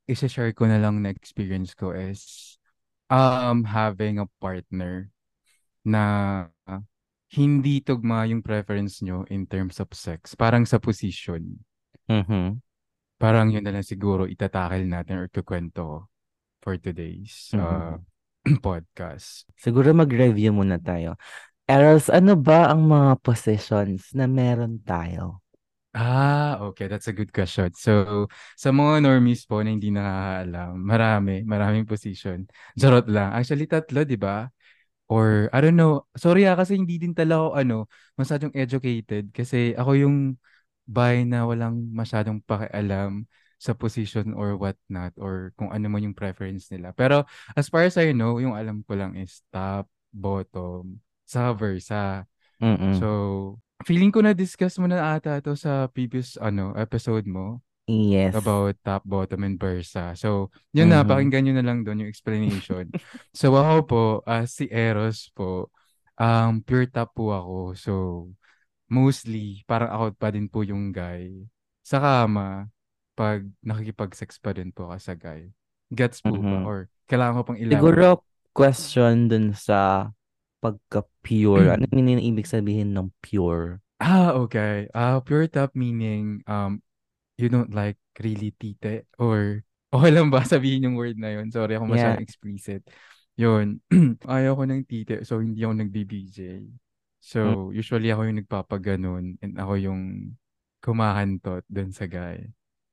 i-share 0.08 0.52
ko 0.56 0.64
na 0.68 0.80
lang 0.80 1.00
na 1.04 1.12
experience 1.12 1.72
ko 1.76 1.92
is 1.92 2.56
um 3.08 3.64
having 3.64 4.20
a 4.20 4.28
partner 4.40 5.08
na 5.84 6.44
hindi 7.28 7.80
tugma 7.84 8.24
yung 8.24 8.40
preference 8.40 9.04
nyo 9.04 9.24
in 9.28 9.44
terms 9.44 9.80
of 9.80 9.88
sex. 9.92 10.32
Parang 10.32 10.64
sa 10.64 10.80
position. 10.80 11.60
Mhm. 12.08 12.60
Parang 13.20 13.52
yun 13.52 13.64
na 13.64 13.72
lang 13.74 13.84
siguro 13.84 14.24
itatakil 14.24 14.88
natin 14.88 15.20
or 15.24 15.28
kukwento 15.28 16.08
for 16.64 16.80
today's 16.80 17.52
uh, 17.52 18.00
Mhm. 18.48 18.60
podcast. 18.64 19.44
Siguro 19.60 19.92
mag-review 19.92 20.56
muna 20.56 20.80
tayo. 20.80 21.20
Eros, 21.68 22.08
ano 22.08 22.32
ba 22.32 22.72
ang 22.72 22.88
mga 22.88 23.20
positions 23.20 24.16
na 24.16 24.24
meron 24.24 24.80
tayo? 24.80 25.44
Ah, 25.98 26.62
okay. 26.62 26.86
That's 26.86 27.10
a 27.10 27.16
good 27.16 27.34
question. 27.34 27.74
So, 27.74 28.30
sa 28.54 28.70
mga 28.70 29.02
normies 29.02 29.42
po 29.42 29.58
na 29.66 29.74
hindi 29.74 29.90
nakakaalam, 29.90 30.78
marami, 30.78 31.42
maraming 31.42 31.90
position. 31.90 32.46
Charot 32.78 33.10
lang. 33.10 33.34
Actually, 33.34 33.66
tatlo, 33.66 34.06
di 34.06 34.14
ba? 34.14 34.46
Or, 35.10 35.50
I 35.50 35.58
don't 35.58 35.74
know. 35.74 36.06
Sorry 36.14 36.46
ah, 36.46 36.54
kasi 36.54 36.78
hindi 36.78 37.02
din 37.02 37.18
talaga 37.18 37.50
ako, 37.50 37.50
ano, 37.58 37.76
masyadong 38.14 38.54
educated. 38.54 39.34
Kasi 39.34 39.74
ako 39.74 39.90
yung 39.98 40.16
bay 40.86 41.26
na 41.26 41.42
walang 41.50 41.90
masyadong 41.90 42.38
pakialam 42.46 43.26
sa 43.58 43.74
position 43.74 44.38
or 44.38 44.54
what 44.54 44.78
not 44.86 45.10
or 45.18 45.50
kung 45.58 45.74
ano 45.74 45.90
man 45.90 46.06
yung 46.06 46.14
preference 46.14 46.70
nila. 46.70 46.94
Pero 46.94 47.26
as 47.58 47.66
far 47.66 47.82
as 47.82 47.98
I 47.98 48.14
know, 48.14 48.38
yung 48.38 48.54
alam 48.54 48.86
ko 48.86 48.94
lang 48.94 49.18
is 49.18 49.42
top, 49.50 49.90
bottom, 50.14 51.02
sa 51.26 51.50
versa. 51.50 52.22
Mm-mm. 52.62 53.02
So, 53.02 53.08
feeling 53.86 54.10
ko 54.10 54.20
na-discuss 54.22 54.78
mo 54.78 54.86
na 54.90 55.14
ata 55.14 55.38
to 55.42 55.54
sa 55.54 55.86
previous 55.90 56.34
ano 56.40 56.74
episode 56.74 57.26
mo 57.26 57.62
yes. 57.86 58.34
about 58.34 58.76
top, 58.84 59.02
bottom, 59.06 59.44
and 59.46 59.56
versa. 59.56 60.12
So, 60.14 60.52
yun 60.74 60.92
na, 60.92 61.02
Mhm. 61.02 61.08
pakinggan 61.08 61.42
nyo 61.48 61.54
na 61.56 61.66
lang 61.66 61.78
doon 61.86 62.04
yung 62.04 62.10
explanation. 62.12 62.90
so, 63.32 63.54
ako 63.56 63.74
po, 63.86 64.02
ah, 64.28 64.44
si 64.44 64.68
Eros 64.68 65.30
po, 65.32 65.70
um, 66.20 66.60
pure 66.60 66.84
top 66.90 67.14
po 67.16 67.32
ako. 67.32 67.58
So, 67.78 67.92
mostly, 68.90 69.64
parang 69.68 69.90
ako 69.92 70.04
pa 70.16 70.28
din 70.32 70.48
po 70.48 70.64
yung 70.64 70.92
guy. 70.92 71.48
Sa 71.84 72.00
kama, 72.00 72.68
pag 73.16 73.42
nakikipag-sex 73.64 74.38
pa 74.38 74.52
din 74.52 74.70
po 74.70 74.88
ako 74.90 74.98
sa 75.00 75.14
guy. 75.16 75.48
Gets 75.90 76.20
po 76.22 76.36
ba? 76.44 76.60
Mhm. 76.60 76.68
Or 76.68 76.78
kailangan 77.08 77.40
ko 77.40 77.42
pang 77.48 77.58
Siguro, 77.58 78.20
elaborate? 78.20 78.22
question 78.52 79.30
dun 79.30 79.54
sa 79.54 80.10
pagka-pure. 80.62 81.74
Ano 81.74 81.84
Mm. 81.88 82.08
yung 82.18 82.26
ibig 82.34 82.48
sabihin 82.48 82.94
ng 82.94 83.10
pure? 83.22 83.80
Ah, 83.98 84.30
okay. 84.38 84.86
Ah, 84.94 85.18
pure 85.22 85.50
top 85.50 85.74
meaning, 85.74 86.42
um, 86.46 86.78
you 87.38 87.48
don't 87.50 87.74
like 87.74 87.98
really 88.22 88.52
tite 88.58 89.06
or 89.18 89.62
okay 89.94 90.10
lang 90.12 90.30
ba 90.30 90.44
sabihin 90.46 90.86
yung 90.86 90.96
word 90.98 91.18
na 91.18 91.34
yun? 91.34 91.50
Sorry 91.50 91.74
ako 91.78 91.86
Yeah. 91.86 92.18
masyadong 92.18 92.22
explicit. 92.26 92.82
Yun. 93.38 93.80
Ayaw 94.26 94.54
ko 94.58 94.64
ng 94.66 94.82
tite 94.86 95.22
so 95.26 95.40
hindi 95.42 95.62
ako. 95.64 96.68
Mm. 96.68 96.78
So, 97.20 97.70
usually 97.74 98.10
ako 98.14 98.30
yung 98.30 98.38
nagpapaganon 98.42 99.24
and 99.42 99.54
ako 99.58 99.74
yung 99.78 100.02
kumakantot 100.82 101.66
dun 101.66 101.90
sa 101.90 102.06
guy. 102.06 102.46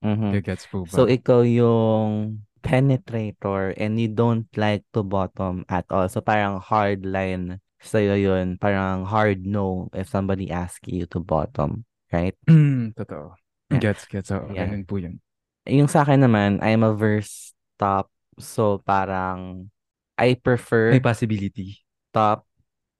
Mhm. 0.03 0.41
Gets 0.45 0.65
po 0.69 0.86
So, 0.86 1.05
ba? 1.05 1.10
ikaw 1.10 1.41
yung 1.45 2.41
penetrator 2.65 3.77
and 3.77 4.01
you 4.01 4.10
don't 4.10 4.50
like 4.57 4.81
to 4.98 5.05
bottom 5.05 5.63
at 5.69 5.86
all. 5.93 6.10
So, 6.10 6.19
parang 6.25 6.57
hard 6.57 7.05
line 7.05 7.62
sa'yo 7.86 8.17
yun. 8.17 8.57
Parang 8.57 9.05
hard 9.05 9.45
no 9.45 9.93
if 9.93 10.10
somebody 10.10 10.50
asks 10.50 10.89
you 10.89 11.05
to 11.13 11.22
bottom. 11.22 11.86
Right? 12.10 12.34
Totoo. 12.50 13.38
Yeah. 13.69 13.81
Gets, 13.81 14.10
gets. 14.10 14.29
Oo, 14.34 14.50
Yeah. 14.50 14.65
ganun 14.65 14.86
po 14.89 14.98
yun. 14.98 15.22
Yung 15.69 15.89
sa 15.89 16.01
akin 16.05 16.22
naman, 16.22 16.62
I'm 16.65 16.81
a 16.86 16.93
verse 16.93 17.53
top. 17.77 18.10
So, 18.41 18.81
parang 18.81 19.69
I 20.17 20.34
prefer 20.38 20.91
May 20.95 21.03
possibility. 21.03 21.81
top. 22.15 22.48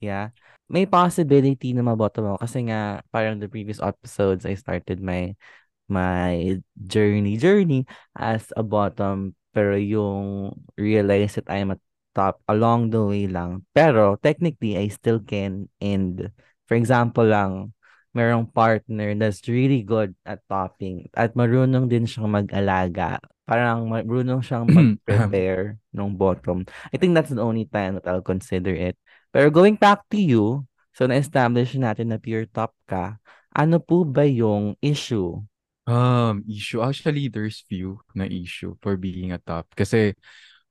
Yeah. 0.04 0.36
May 0.68 0.90
possibility 0.90 1.72
na 1.72 1.86
mabottom 1.86 2.34
ako 2.36 2.38
kasi 2.44 2.68
nga 2.68 3.00
parang 3.14 3.38
the 3.40 3.48
previous 3.48 3.78
episodes 3.80 4.44
I 4.50 4.58
started 4.58 4.98
my 5.00 5.38
my 5.86 6.58
journey 6.76 7.38
journey 7.38 7.86
as 8.18 8.50
a 8.58 8.66
bottom 8.66 9.38
pero 9.56 9.80
yung 9.80 10.52
realize 10.76 11.40
that 11.40 11.48
I'm 11.48 11.72
a 11.72 11.80
top 12.12 12.44
along 12.52 12.92
the 12.92 13.00
way 13.04 13.32
lang. 13.32 13.64
Pero 13.72 14.20
technically 14.20 14.76
I 14.76 14.92
still 14.92 15.24
can 15.24 15.72
and 15.80 16.32
for 16.68 16.76
example 16.76 17.24
lang 17.24 17.72
merong 18.16 18.48
partner 18.48 19.12
that's 19.20 19.44
really 19.52 19.84
good 19.84 20.16
at 20.24 20.40
topping 20.48 21.12
at 21.16 21.36
marunong 21.36 21.92
din 21.92 22.08
siyang 22.08 22.32
mag-alaga. 22.32 23.20
Parang 23.44 23.92
marunong 23.92 24.40
siyang 24.40 24.68
mag-prepare 24.72 25.76
ng 25.92 26.16
bottom. 26.16 26.64
I 26.92 26.96
think 26.96 27.12
that's 27.16 27.32
the 27.32 27.44
only 27.44 27.68
time 27.68 28.00
that 28.00 28.08
I'll 28.08 28.24
consider 28.24 28.72
it. 28.72 28.96
Pero 29.36 29.52
going 29.52 29.76
back 29.76 30.08
to 30.16 30.20
you, 30.20 30.64
so 30.96 31.04
na-establish 31.08 31.76
natin 31.76 32.16
na 32.16 32.20
pure 32.24 32.48
top 32.48 32.72
ka, 32.88 33.20
ano 33.52 33.84
po 33.84 34.08
ba 34.08 34.24
yung 34.24 34.80
issue? 34.80 35.44
Um, 35.86 36.42
issue. 36.50 36.82
Actually, 36.82 37.30
there's 37.30 37.62
few 37.70 38.02
na 38.18 38.26
issue 38.26 38.74
for 38.82 38.98
being 38.98 39.30
a 39.34 39.38
top. 39.38 39.70
Kasi, 39.78 40.18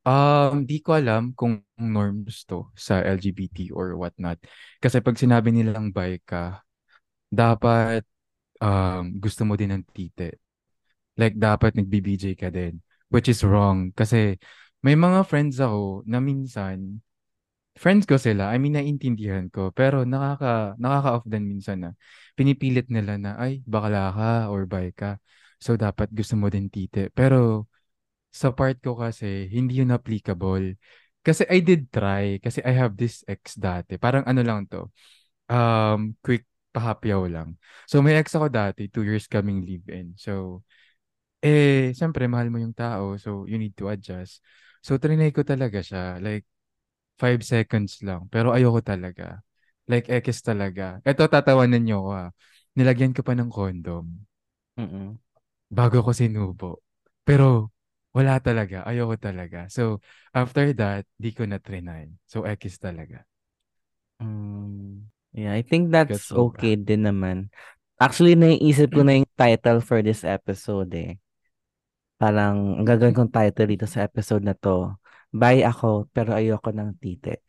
um, 0.02 0.66
di 0.66 0.82
ko 0.82 0.98
alam 0.98 1.30
kung 1.38 1.62
norms 1.78 2.42
to 2.50 2.66
sa 2.74 2.98
LGBT 2.98 3.70
or 3.70 3.94
whatnot. 3.94 4.42
Kasi 4.82 4.98
pag 4.98 5.14
sinabi 5.14 5.54
nilang 5.54 5.94
bi 5.94 6.18
ka, 6.26 6.58
dapat 7.30 8.02
um, 8.62 9.18
gusto 9.22 9.46
mo 9.46 9.54
din 9.54 9.74
ng 9.74 9.84
tite. 9.94 10.38
Like, 11.14 11.38
dapat 11.38 11.78
nag-BBJ 11.78 12.34
ka 12.34 12.50
din. 12.50 12.82
Which 13.10 13.30
is 13.30 13.46
wrong. 13.46 13.94
Kasi, 13.94 14.38
may 14.82 14.98
mga 14.98 15.22
friends 15.30 15.62
ako 15.62 16.02
na 16.10 16.18
minsan, 16.18 16.98
friends 17.74 18.06
ko 18.06 18.16
sila, 18.18 18.50
I 18.54 18.58
mean, 18.62 18.74
naiintindihan 18.78 19.50
ko, 19.50 19.70
pero 19.74 20.06
nakaka, 20.06 20.78
nakaka-off 20.78 21.26
din 21.26 21.44
minsan 21.46 21.78
na 21.82 21.90
pinipilit 22.38 22.86
nila 22.90 23.18
na, 23.18 23.34
ay, 23.38 23.62
bakla 23.66 24.10
ka 24.14 24.30
or 24.50 24.66
bi 24.66 24.90
ka. 24.94 25.18
So, 25.58 25.74
dapat 25.78 26.10
gusto 26.14 26.34
mo 26.38 26.50
din 26.50 26.70
tite. 26.70 27.10
Pero, 27.14 27.66
sa 28.34 28.50
part 28.54 28.78
ko 28.82 28.98
kasi, 28.98 29.46
hindi 29.50 29.80
yun 29.82 29.94
applicable. 29.94 30.76
Kasi 31.24 31.46
I 31.48 31.62
did 31.64 31.88
try, 31.90 32.38
kasi 32.42 32.60
I 32.66 32.74
have 32.76 32.94
this 32.98 33.24
ex 33.26 33.56
dati. 33.56 33.96
Parang 33.96 34.26
ano 34.28 34.42
lang 34.44 34.66
to, 34.70 34.90
um, 35.50 36.14
quick 36.24 36.44
pahapyaw 36.74 37.26
lang. 37.30 37.56
So, 37.88 38.02
may 38.04 38.18
ex 38.18 38.34
ako 38.34 38.50
dati, 38.50 38.90
two 38.90 39.06
years 39.06 39.26
kaming 39.30 39.64
live-in. 39.66 40.14
So, 40.18 40.62
Eh, 41.44 41.92
siyempre, 41.92 42.24
mahal 42.24 42.48
mo 42.48 42.56
yung 42.56 42.72
tao, 42.72 43.20
so 43.20 43.44
you 43.44 43.60
need 43.60 43.76
to 43.76 43.92
adjust. 43.92 44.40
So, 44.80 44.96
trinay 44.96 45.28
ko 45.28 45.44
talaga 45.44 45.84
siya. 45.84 46.16
Like, 46.16 46.48
five 47.18 47.40
seconds 47.46 48.02
lang. 48.02 48.26
Pero 48.28 48.50
ayoko 48.50 48.82
talaga. 48.82 49.40
Like, 49.84 50.08
X 50.08 50.40
talaga. 50.40 50.98
Ito, 51.04 51.28
tatawanan 51.28 51.84
niyo 51.84 52.04
ko 52.04 52.10
ha. 52.16 52.26
Nilagyan 52.74 53.12
ko 53.14 53.22
pa 53.22 53.36
ng 53.36 53.52
condom 53.52 54.08
Mm-mm. 54.80 55.20
bago 55.70 56.02
ko 56.02 56.10
sinubo. 56.10 56.80
Pero, 57.22 57.70
wala 58.14 58.38
talaga. 58.38 58.86
Ayoko 58.86 59.18
talaga. 59.18 59.66
So, 59.68 59.98
after 60.30 60.70
that, 60.78 61.04
di 61.18 61.34
ko 61.34 61.44
na 61.44 61.58
trinay. 61.58 62.10
So, 62.30 62.46
X 62.46 62.78
talaga. 62.78 63.26
Mm, 64.22 65.10
yeah, 65.34 65.52
I 65.52 65.66
think 65.66 65.90
that's 65.90 66.30
okay 66.30 66.78
din 66.78 67.10
naman. 67.10 67.50
Actually, 67.98 68.38
naiisip 68.38 68.94
ko 68.94 69.02
na 69.02 69.18
yung 69.22 69.30
title 69.34 69.82
for 69.82 70.02
this 70.02 70.22
episode 70.22 70.90
eh. 70.94 71.18
Parang, 72.18 72.78
ang 72.78 72.86
gagawin 72.86 73.14
kong 73.14 73.34
title 73.34 73.70
dito 73.70 73.86
sa 73.86 74.06
episode 74.06 74.46
na 74.46 74.54
to, 74.54 74.94
Bye 75.34 75.66
ako, 75.66 76.06
pero 76.14 76.30
ayoko 76.38 76.70
ng 76.70 76.94
tite. 77.02 77.42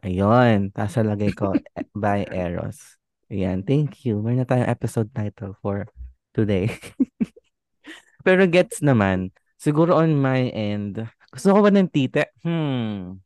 Ayun. 0.00 0.72
Tapos 0.72 0.96
lagay 1.04 1.36
ko, 1.36 1.52
eh, 1.52 1.84
Bye 1.92 2.24
Eros. 2.32 2.96
Ayan, 3.28 3.60
thank 3.60 4.08
you. 4.08 4.24
Meron 4.24 4.40
na 4.40 4.48
tayong 4.48 4.72
episode 4.72 5.12
title 5.12 5.52
for 5.60 5.84
today. 6.32 6.72
pero 8.26 8.48
gets 8.48 8.80
naman. 8.80 9.36
Siguro 9.60 10.00
on 10.00 10.16
my 10.16 10.48
end, 10.52 11.04
gusto 11.28 11.52
ko 11.52 11.60
ba 11.60 11.68
ng 11.68 11.92
tite? 11.92 12.32
Hmm. 12.40 13.20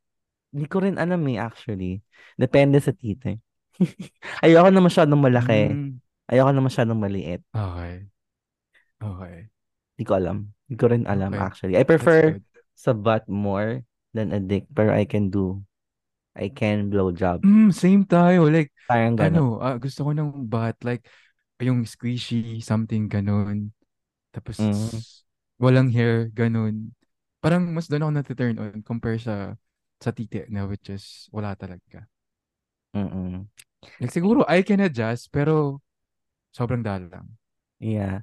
Hindi 0.51 0.67
ko 0.67 0.83
rin 0.83 0.99
alam 0.99 1.23
eh, 1.31 1.39
actually. 1.39 2.03
Depende 2.35 2.83
sa 2.83 2.91
tite. 2.91 3.39
Ayoko 4.45 4.75
na 4.75 4.83
masyadong 4.83 5.23
malaki. 5.23 5.71
Mm, 5.71 6.03
Ayoko 6.27 6.51
na 6.51 6.63
masyadong 6.67 6.99
maliit. 6.99 7.43
okay. 7.55 8.11
Okay. 9.01 9.37
Hindi 9.97 10.05
ko 10.05 10.13
alam. 10.19 10.39
Hindi 10.67 10.77
ko 10.77 10.87
rin 10.91 11.05
alam 11.07 11.31
Okay. 11.33 11.45
actually. 11.45 11.75
I 11.79 11.85
prefer 11.87 12.43
sa 12.75 12.93
butt 12.93 13.25
more 13.31 13.85
than 14.15 14.33
a 14.33 14.41
dick. 14.41 14.67
Pero 14.75 14.93
I 14.95 15.05
can 15.07 15.31
do, 15.31 15.63
I 16.37 16.51
can 16.51 16.91
blow 16.91 17.13
job. 17.13 17.45
Mm, 17.45 17.73
same 17.73 18.05
tayo. 18.05 18.49
Like, 18.53 18.73
Parang 18.89 19.17
gano'n. 19.17 19.47
ano, 19.47 19.61
ah, 19.65 19.77
gusto 19.81 20.05
ko 20.05 20.11
ng 20.13 20.49
butt. 20.49 20.77
Like, 20.85 21.09
yung 21.61 21.85
squishy, 21.89 22.61
something 22.65 23.09
ganun. 23.09 23.73
Tapos, 24.35 24.59
Mm. 24.59 25.03
walang 25.61 25.91
hair, 25.93 26.29
ganun. 26.35 26.95
Parang 27.45 27.65
mas 27.73 27.89
doon 27.89 28.05
ako 28.09 28.13
nati-turn 28.17 28.57
on 28.61 28.81
compare 28.85 29.19
sa 29.21 29.57
sa 30.01 30.11
titi 30.13 30.45
na 30.53 30.65
which 30.69 30.89
is 30.93 31.29
wala 31.33 31.55
talaga. 31.57 32.09
Mm-mm. 32.95 33.47
Like, 34.01 34.11
siguro 34.13 34.45
I 34.49 34.63
can 34.63 34.81
adjust, 34.81 35.31
pero 35.33 35.83
sobrang 36.53 36.83
dalang. 36.85 37.39
Yeah. 37.81 38.21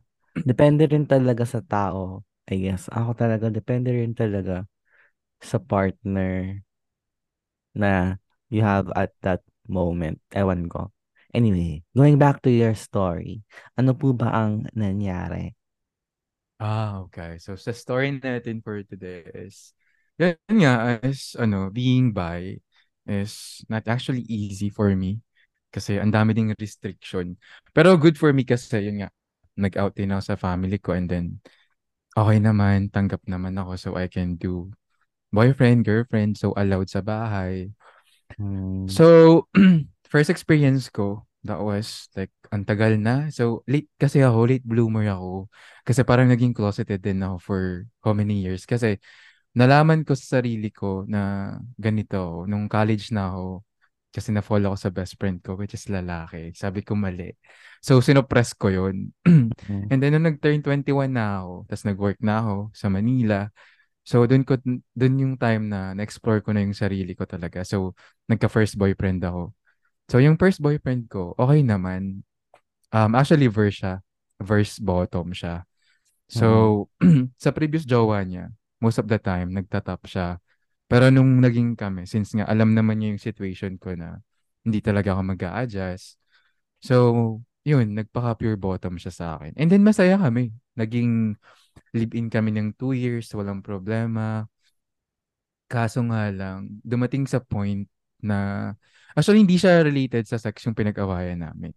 Depende 0.50 0.84
rin 0.90 1.06
talaga 1.06 1.44
sa 1.46 1.62
tao. 1.62 2.24
I 2.48 2.56
guess. 2.64 2.88
Ako 2.90 3.12
talaga, 3.20 3.52
depende 3.52 3.92
rin 3.92 4.16
talaga 4.16 4.64
sa 5.42 5.62
partner 5.62 6.62
na 7.78 8.18
you 8.50 8.66
have 8.66 8.90
at 8.98 9.14
that 9.22 9.42
moment. 9.70 10.18
Ewan 10.34 10.66
ko. 10.72 10.90
Anyway, 11.36 11.84
going 11.94 12.18
back 12.18 12.42
to 12.42 12.50
your 12.50 12.74
story, 12.74 13.44
ano 13.78 13.94
po 13.94 14.16
ba 14.16 14.32
ang 14.34 14.66
nangyari? 14.74 15.54
Ah, 16.58 17.06
okay. 17.06 17.38
So, 17.38 17.54
sa 17.54 17.70
story 17.70 18.18
natin 18.18 18.66
for 18.66 18.82
today 18.82 19.30
is, 19.38 19.78
yan 20.18 20.40
nga, 20.50 20.98
is, 21.06 21.38
ano, 21.38 21.70
being 21.70 22.10
bi 22.10 22.58
is 23.06 23.62
not 23.70 23.86
actually 23.86 24.26
easy 24.26 24.74
for 24.74 24.90
me 24.98 25.22
kasi 25.70 26.02
ang 26.02 26.10
dami 26.10 26.34
ding 26.34 26.50
restriction. 26.58 27.38
Pero 27.78 27.94
good 28.00 28.18
for 28.18 28.34
me 28.34 28.42
kasi, 28.42 28.90
yun 28.90 29.06
nga, 29.06 29.10
nag-out 29.54 29.94
din 29.94 30.10
ako 30.10 30.22
sa 30.34 30.40
family 30.40 30.82
ko 30.82 30.98
and 30.98 31.06
then, 31.12 31.38
okay 32.18 32.42
naman, 32.42 32.90
tanggap 32.90 33.22
naman 33.30 33.54
ako 33.62 33.72
so 33.78 33.90
I 33.94 34.10
can 34.10 34.34
do 34.34 34.74
boyfriend, 35.32 35.84
girlfriend, 35.84 36.38
so 36.38 36.54
allowed 36.56 36.90
sa 36.90 37.04
bahay. 37.04 37.72
Hmm. 38.36 38.88
So, 38.88 39.48
first 40.12 40.30
experience 40.30 40.90
ko, 40.92 41.28
that 41.48 41.60
was 41.60 42.12
like, 42.16 42.32
ang 42.52 42.68
tagal 42.68 43.00
na. 43.00 43.32
So, 43.32 43.64
late 43.68 43.88
kasi 43.96 44.24
ako, 44.24 44.48
late 44.48 44.68
bloomer 44.68 45.08
ako. 45.08 45.48
Kasi 45.88 46.04
parang 46.04 46.28
naging 46.28 46.56
closeted 46.56 47.00
din 47.00 47.24
ako 47.24 47.38
for 47.40 47.62
how 48.04 48.12
many 48.12 48.44
years. 48.44 48.68
Kasi, 48.68 49.00
nalaman 49.58 50.06
ko 50.06 50.14
sa 50.14 50.40
sarili 50.40 50.70
ko 50.70 51.08
na 51.08 51.56
ganito, 51.80 52.46
nung 52.46 52.70
college 52.70 53.10
na 53.10 53.32
ako, 53.34 53.66
kasi 54.14 54.34
na-follow 54.34 54.74
ako 54.74 54.78
sa 54.82 54.92
best 54.94 55.14
friend 55.20 55.38
ko, 55.46 55.54
which 55.54 55.78
is 55.78 55.86
lalaki. 55.94 56.50
Sabi 56.58 56.82
ko 56.82 56.98
mali. 56.98 57.38
So, 57.84 58.02
sinopress 58.02 58.58
ko 58.58 58.70
yun. 58.70 59.14
Mm. 59.68 59.92
And 59.92 60.00
then, 60.00 60.16
nung 60.16 60.24
nag-turn 60.32 60.64
21 60.64 61.12
na 61.12 61.44
ako, 61.44 61.68
tapos 61.68 61.84
nag-work 61.84 62.20
na 62.24 62.40
ako 62.40 62.56
sa 62.72 62.88
Manila, 62.88 63.52
So, 64.08 64.24
dun 64.24 64.48
ko, 64.48 64.56
dun 64.96 65.16
yung 65.20 65.36
time 65.36 65.68
na 65.68 65.92
na-explore 65.92 66.40
ko 66.40 66.56
na 66.56 66.64
yung 66.64 66.72
sarili 66.72 67.12
ko 67.12 67.28
talaga. 67.28 67.68
So, 67.68 67.92
nagka-first 68.32 68.80
boyfriend 68.80 69.20
ako. 69.28 69.52
So, 70.08 70.24
yung 70.24 70.40
first 70.40 70.64
boyfriend 70.64 71.12
ko, 71.12 71.36
okay 71.36 71.60
naman. 71.60 72.24
Um, 72.96 73.12
actually, 73.20 73.52
verse 73.52 73.84
siya. 73.84 74.00
Verse 74.40 74.80
bottom 74.80 75.36
siya. 75.36 75.68
So, 76.32 76.88
sa 77.44 77.52
previous 77.52 77.84
jowa 77.84 78.24
niya, 78.24 78.56
most 78.80 78.96
of 78.96 79.12
the 79.12 79.20
time, 79.20 79.52
nagtatap 79.52 80.00
siya. 80.08 80.40
Pero 80.88 81.12
nung 81.12 81.44
naging 81.44 81.76
kami, 81.76 82.08
since 82.08 82.32
nga 82.32 82.48
alam 82.48 82.72
naman 82.72 83.04
niya 83.04 83.12
yung 83.12 83.24
situation 83.24 83.76
ko 83.76 83.92
na 83.92 84.24
hindi 84.64 84.80
talaga 84.80 85.16
ako 85.16 85.22
mag 85.36 85.44
adjust 85.68 86.16
So, 86.80 86.96
yun, 87.68 87.98
nagpaka-pure 87.98 88.56
bottom 88.56 88.96
siya 88.96 89.12
sa 89.12 89.26
akin. 89.36 89.52
And 89.58 89.68
then, 89.68 89.84
masaya 89.84 90.16
kami. 90.16 90.54
Naging 90.78 91.36
live-in 91.94 92.32
kami 92.32 92.54
ng 92.56 92.76
two 92.76 92.94
years, 92.94 93.30
walang 93.34 93.62
problema. 93.62 94.46
Kaso 95.68 96.00
nga 96.08 96.32
lang, 96.32 96.80
dumating 96.82 97.28
sa 97.28 97.44
point 97.44 97.88
na, 98.24 98.72
actually 99.14 99.44
hindi 99.44 99.60
siya 99.60 99.84
related 99.84 100.26
sa 100.26 100.40
sex 100.40 100.64
yung 100.64 100.78
pinag-awayan 100.78 101.44
namin. 101.44 101.76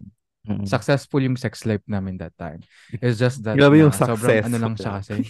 Mm. 0.48 0.64
Successful 0.64 1.20
yung 1.20 1.36
sex 1.36 1.68
life 1.68 1.84
namin 1.84 2.16
that 2.16 2.32
time. 2.40 2.64
It's 2.96 3.20
just 3.20 3.44
that 3.44 3.60
Grabe 3.60 3.82
yung 3.82 3.92
sobrang 3.92 4.46
ano 4.48 4.56
lang 4.56 4.74
siya 4.78 5.02
kasi. 5.04 5.26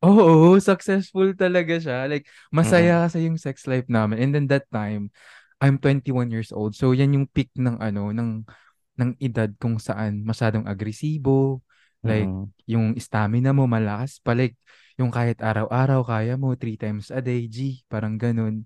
Oo, 0.00 0.56
successful 0.56 1.36
talaga 1.36 1.76
siya. 1.76 2.08
Like, 2.08 2.24
masaya 2.48 3.04
kasi 3.04 3.28
yung 3.28 3.36
sex 3.36 3.68
life 3.68 3.84
namin. 3.90 4.16
And 4.16 4.30
then 4.32 4.46
that 4.48 4.64
time, 4.72 5.12
I'm 5.60 5.76
21 5.76 6.32
years 6.32 6.56
old. 6.56 6.72
So, 6.72 6.96
yan 6.96 7.12
yung 7.12 7.28
peak 7.28 7.52
ng 7.52 7.76
ano, 7.76 8.08
ng, 8.08 8.48
ng 8.96 9.10
edad 9.20 9.52
kung 9.60 9.76
saan 9.76 10.24
masyadong 10.24 10.64
agresibo. 10.64 11.60
Like, 12.00 12.28
Mm. 12.28 12.46
yung 12.64 12.86
stamina 12.96 13.52
mo 13.52 13.68
malakas 13.68 14.20
pa. 14.24 14.32
Like, 14.32 14.56
yung 14.96 15.12
kahit 15.12 15.40
araw-araw 15.40 16.04
kaya 16.04 16.34
mo, 16.36 16.56
three 16.56 16.76
times 16.76 17.08
a 17.12 17.20
day, 17.20 17.44
G. 17.48 17.84
Parang 17.88 18.16
ganun. 18.20 18.64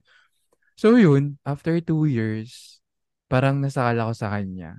So, 0.75 0.99
yun, 0.99 1.39
after 1.47 1.79
two 1.79 2.07
years, 2.11 2.79
parang 3.31 3.63
nasakala 3.63 4.11
ko 4.11 4.15
sa 4.15 4.35
kanya. 4.35 4.79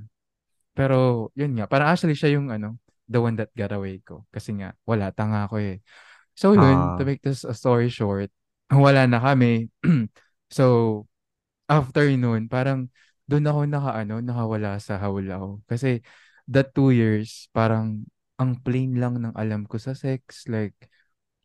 Pero, 0.76 1.32
yun 1.40 1.56
nga, 1.56 1.68
parang 1.72 1.92
actually 1.96 2.16
siya 2.20 2.36
yung 2.36 2.52
ano, 2.52 2.76
the 3.08 3.20
one 3.20 3.40
that 3.40 3.52
got 3.56 3.72
away 3.72 4.04
ko. 4.04 4.28
Kasi 4.32 4.60
nga, 4.60 4.76
wala, 4.84 5.12
tanga 5.16 5.48
ako 5.48 5.60
eh. 5.64 5.80
So, 6.36 6.52
yun, 6.52 6.96
Ah. 6.96 7.00
to 7.00 7.08
make 7.08 7.24
this 7.24 7.48
a 7.48 7.56
story 7.56 7.88
short, 7.88 8.28
wala 8.72 9.08
na 9.08 9.24
kami. 9.24 9.72
so, 10.52 11.08
after 11.72 12.08
nun, 12.12 12.52
parang 12.52 12.92
doon 13.26 13.48
ako 13.48 13.60
naka, 13.72 13.92
ano, 14.04 14.20
nakawala 14.20 14.78
sa 14.84 15.00
hawlaw. 15.00 15.56
Kasi, 15.64 16.04
that 16.52 16.76
two 16.76 16.92
years, 16.92 17.48
parang 17.56 18.04
ang 18.42 18.60
plain 18.60 19.00
lang 19.00 19.20
ng 19.22 19.34
alam 19.36 19.64
ko 19.68 19.80
sa 19.80 19.96
sex. 19.96 20.48
Like, 20.52 20.76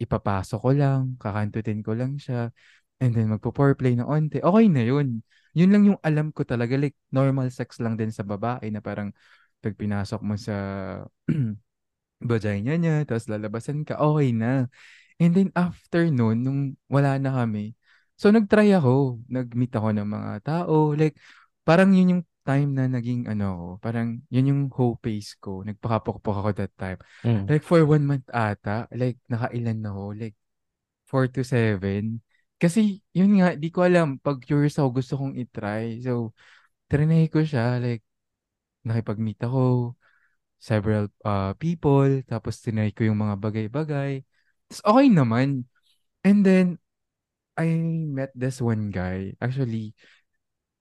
ipapasok 0.01 0.61
ko 0.61 0.71
lang, 0.75 1.01
kakantutin 1.21 1.85
ko 1.85 1.93
lang 1.95 2.17
siya, 2.17 2.51
and 3.01 3.13
then 3.15 3.31
magpo-foreplay 3.33 3.95
na 3.97 4.09
onte. 4.09 4.41
Okay 4.41 4.67
na 4.73 4.83
yun. 4.85 5.23
Yun 5.55 5.71
lang 5.75 5.83
yung 5.93 6.01
alam 6.03 6.33
ko 6.33 6.43
talaga. 6.47 6.75
Like, 6.79 6.97
normal 7.13 7.53
sex 7.53 7.79
lang 7.83 7.99
din 8.01 8.11
sa 8.15 8.25
babae 8.25 8.71
na 8.73 8.81
parang 8.81 9.13
pag 9.61 9.77
pinasok 9.77 10.21
mo 10.25 10.35
sa 10.41 10.57
vagina 12.31 12.77
niya, 12.77 13.05
tapos 13.09 13.27
lalabasan 13.33 13.85
ka, 13.85 13.97
okay 14.01 14.31
na. 14.37 14.69
And 15.21 15.33
then 15.37 15.51
after 15.57 16.09
nun, 16.09 16.45
nung 16.45 16.61
wala 16.89 17.17
na 17.21 17.33
kami, 17.45 17.77
so 18.17 18.33
nag-try 18.33 18.73
ako, 18.77 19.21
nag-meet 19.29 19.73
ako 19.77 19.89
ng 19.97 20.09
mga 20.09 20.33
tao, 20.45 20.93
like, 20.97 21.17
parang 21.65 21.93
yun 21.97 22.19
yung 22.21 22.25
time 22.51 22.75
na 22.75 22.91
naging 22.91 23.31
ano 23.31 23.47
ko, 23.55 23.69
parang 23.79 24.19
yun 24.27 24.51
yung 24.51 24.63
hope 24.75 25.07
pace 25.07 25.39
ko, 25.39 25.63
nagpakapokpok 25.63 26.37
ako 26.43 26.51
that 26.59 26.75
time. 26.75 26.99
Mm. 27.23 27.47
Like 27.47 27.63
for 27.63 27.79
one 27.87 28.03
month 28.03 28.27
ata, 28.35 28.91
like 28.91 29.23
nakailan 29.31 29.79
na 29.87 29.95
ako, 29.95 30.05
like 30.19 30.35
four 31.07 31.31
to 31.31 31.47
seven. 31.47 32.19
Kasi 32.59 32.99
yun 33.15 33.39
nga, 33.39 33.55
di 33.55 33.71
ko 33.71 33.87
alam, 33.87 34.19
pag 34.19 34.43
curious 34.43 34.77
ako, 34.77 34.99
gusto 34.99 35.15
kong 35.17 35.39
itry. 35.39 36.03
So, 36.05 36.37
trinay 36.91 37.33
ko 37.33 37.41
siya, 37.41 37.81
like, 37.81 38.05
nakipag-meet 38.85 39.41
ako, 39.41 39.97
several 40.61 41.09
uh, 41.25 41.57
people, 41.57 42.21
tapos 42.29 42.61
tinry 42.61 42.93
ko 42.93 43.09
yung 43.09 43.17
mga 43.17 43.41
bagay-bagay. 43.41 44.21
Tapos 44.69 44.83
okay 44.85 45.09
naman. 45.09 45.65
And 46.21 46.45
then, 46.45 46.67
I 47.57 47.81
met 48.09 48.33
this 48.37 48.61
one 48.61 48.93
guy. 48.93 49.37
Actually, 49.41 49.97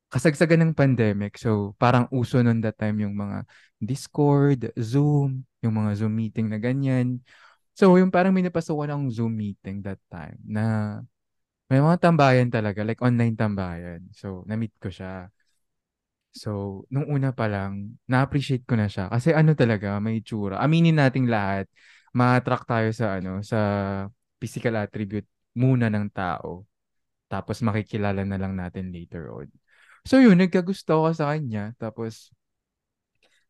kasagsagan 0.10 0.62
ng 0.66 0.74
pandemic. 0.78 1.38
So, 1.38 1.78
parang 1.78 2.10
uso 2.10 2.42
nun 2.42 2.62
that 2.66 2.78
time 2.78 2.98
yung 3.06 3.14
mga 3.14 3.46
Discord, 3.78 4.74
Zoom, 4.76 5.46
yung 5.62 5.74
mga 5.78 5.92
Zoom 6.04 6.14
meeting 6.18 6.50
na 6.50 6.58
ganyan. 6.58 7.22
So, 7.78 7.96
yung 7.96 8.12
parang 8.12 8.34
may 8.34 8.44
napasukan 8.44 8.90
akong 8.90 9.10
Zoom 9.14 9.34
meeting 9.38 9.86
that 9.86 10.02
time 10.10 10.38
na 10.44 10.98
may 11.70 11.80
mga 11.80 12.02
tambayan 12.02 12.50
talaga, 12.50 12.82
like 12.82 13.00
online 13.06 13.38
tambayan. 13.38 14.02
So, 14.12 14.42
na-meet 14.50 14.74
ko 14.82 14.90
siya. 14.90 15.30
So, 16.34 16.84
nung 16.94 17.10
una 17.10 17.30
pa 17.34 17.46
lang, 17.50 17.98
na-appreciate 18.10 18.66
ko 18.66 18.74
na 18.78 18.90
siya. 18.90 19.10
Kasi 19.10 19.34
ano 19.34 19.54
talaga, 19.54 19.98
may 20.02 20.22
itsura. 20.22 20.62
Aminin 20.62 20.98
nating 20.98 21.30
lahat, 21.30 21.70
ma-attract 22.14 22.66
tayo 22.70 22.90
sa 22.94 23.22
ano, 23.22 23.42
sa 23.46 23.60
physical 24.42 24.78
attribute 24.82 25.30
muna 25.58 25.90
ng 25.94 26.10
tao. 26.10 26.66
Tapos 27.30 27.62
makikilala 27.62 28.26
na 28.26 28.38
lang 28.42 28.58
natin 28.58 28.90
later 28.90 29.30
on. 29.30 29.50
So 30.10 30.18
yun, 30.18 30.42
nagkagusto 30.42 31.06
ako 31.06 31.10
sa 31.14 31.30
kanya. 31.30 31.78
Tapos, 31.78 32.34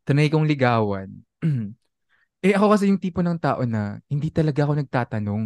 tinay 0.04 0.28
kong 0.28 0.43
ligawan. 0.43 1.08
eh 2.45 2.52
ako 2.52 2.76
kasi 2.76 2.91
yung 2.91 3.00
tipo 3.00 3.24
ng 3.24 3.39
tao 3.39 3.63
na 3.63 4.04
hindi 4.12 4.28
talaga 4.28 4.67
ako 4.67 4.74
nagtatanong 4.84 5.43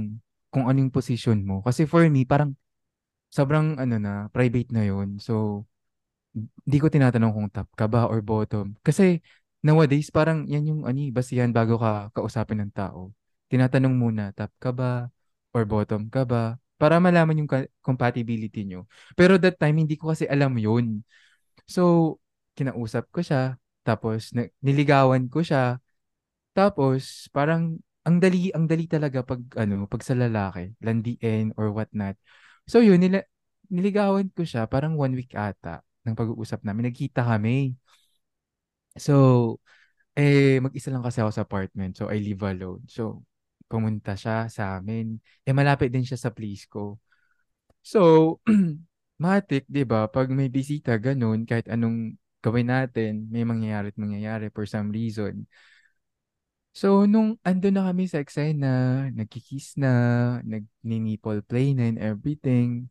kung 0.50 0.66
anong 0.66 0.90
position 0.90 1.38
mo. 1.46 1.62
Kasi 1.62 1.86
for 1.86 2.02
me, 2.10 2.26
parang 2.26 2.58
sobrang 3.30 3.78
ano 3.78 4.02
na, 4.02 4.14
private 4.34 4.74
na 4.74 4.90
yun. 4.90 5.22
So, 5.22 5.66
hindi 6.34 6.78
ko 6.82 6.90
tinatanong 6.90 7.34
kung 7.34 7.50
top 7.54 7.70
ka 7.78 7.86
ba 7.86 8.10
or 8.10 8.26
bottom. 8.26 8.74
Kasi 8.82 9.22
nowadays, 9.62 10.10
parang 10.10 10.50
yan 10.50 10.66
yung 10.66 10.82
ani, 10.90 11.14
basihan 11.14 11.54
bago 11.54 11.78
ka 11.78 12.10
kausapin 12.18 12.66
ng 12.66 12.74
tao. 12.74 13.14
Tinatanong 13.54 13.94
muna, 13.94 14.34
top 14.34 14.50
ka 14.58 14.74
ba 14.74 15.14
or 15.54 15.62
bottom 15.70 16.10
ka 16.10 16.26
ba? 16.26 16.58
Para 16.78 17.00
malaman 17.00 17.40
yung 17.44 17.50
compatibility 17.80 18.68
nyo. 18.68 18.90
Pero 19.16 19.40
that 19.40 19.56
time, 19.56 19.80
hindi 19.82 19.96
ko 19.96 20.12
kasi 20.12 20.28
alam 20.28 20.52
yun. 20.60 21.06
So, 21.70 22.18
kinausap 22.58 23.08
ko 23.14 23.24
siya. 23.24 23.56
Tapos, 23.88 24.36
niligawan 24.60 25.28
ko 25.32 25.44
siya. 25.44 25.80
Tapos, 26.54 27.32
parang, 27.32 27.80
ang 28.04 28.20
dali, 28.20 28.52
ang 28.52 28.68
dali 28.68 28.86
talaga 28.86 29.24
pag, 29.24 29.42
ano, 29.56 29.88
pag 29.88 30.04
sa 30.04 30.14
lalaki, 30.14 30.76
landiin 30.84 31.56
or 31.56 31.72
whatnot. 31.72 32.20
So, 32.68 32.84
yun, 32.84 33.00
nila, 33.00 33.24
niligawan 33.72 34.28
ko 34.36 34.44
siya, 34.44 34.68
parang 34.68 35.00
one 35.00 35.16
week 35.16 35.34
ata 35.34 35.82
ng 36.04 36.16
pag-uusap 36.16 36.62
namin. 36.68 36.92
Nagkita 36.92 37.24
kami. 37.24 37.74
So, 39.00 39.14
eh, 40.18 40.62
mag-isa 40.62 40.94
lang 40.94 41.02
kasi 41.06 41.22
ako 41.22 41.32
sa 41.34 41.46
apartment. 41.46 41.98
So, 41.98 42.10
I 42.14 42.22
live 42.22 42.44
alone. 42.46 42.86
So, 42.90 43.26
pumunta 43.74 44.14
siya 44.14 44.46
sa 44.54 44.78
amin. 44.78 45.18
Eh, 45.42 45.54
malapit 45.58 45.90
din 45.90 46.06
siya 46.06 46.22
sa 46.22 46.30
place 46.30 46.70
ko. 46.70 47.02
So, 47.82 48.38
matik, 49.24 49.66
di 49.66 49.82
ba? 49.84 50.06
Pag 50.06 50.30
may 50.30 50.54
bisita, 50.54 51.02
ganun, 51.02 51.50
kahit 51.50 51.66
anong 51.74 52.22
gawin 52.46 52.70
natin, 52.70 53.26
may 53.34 53.42
mangyayari 53.42 53.90
at 53.90 53.98
mangyayari 53.98 54.48
for 54.54 54.70
some 54.70 54.94
reason. 54.94 55.50
So, 56.74 57.06
nung 57.06 57.38
ando 57.46 57.70
na 57.70 57.86
kami 57.86 58.10
sa 58.10 58.18
eksena, 58.18 59.06
nagkikiss 59.14 59.78
na, 59.78 59.90
nag-nipple 60.42 61.46
play 61.46 61.78
na 61.78 61.86
and 61.90 62.02
everything. 62.02 62.90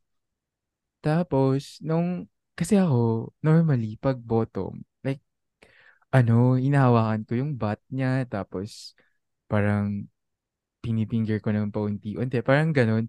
Tapos, 1.02 1.82
nung, 1.82 2.30
kasi 2.54 2.78
ako, 2.78 3.34
normally, 3.42 3.98
pag 3.98 4.22
bottom, 4.22 4.86
like, 5.02 5.18
ano, 6.14 6.54
inahawakan 6.58 7.22
ko 7.26 7.32
yung 7.38 7.52
butt 7.58 7.82
niya, 7.90 8.22
tapos, 8.30 8.94
parang, 9.50 10.06
pinipinger 10.82 11.38
ko 11.38 11.54
ng 11.54 11.70
paunti-unti, 11.70 12.42
parang 12.42 12.74
ganun. 12.74 13.06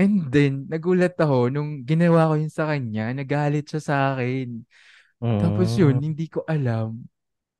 And 0.00 0.32
then, 0.32 0.64
nagulat 0.72 1.20
ako 1.20 1.52
nung 1.52 1.84
ginawa 1.84 2.32
ko 2.32 2.34
yun 2.40 2.48
sa 2.48 2.72
kanya, 2.72 3.12
nagalit 3.12 3.68
siya 3.68 3.80
sa 3.84 3.96
akin. 4.16 4.64
Mm. 5.20 5.40
Tapos 5.44 5.76
yun, 5.76 6.00
hmm. 6.00 6.04
hindi 6.08 6.26
ko 6.32 6.40
alam 6.48 7.04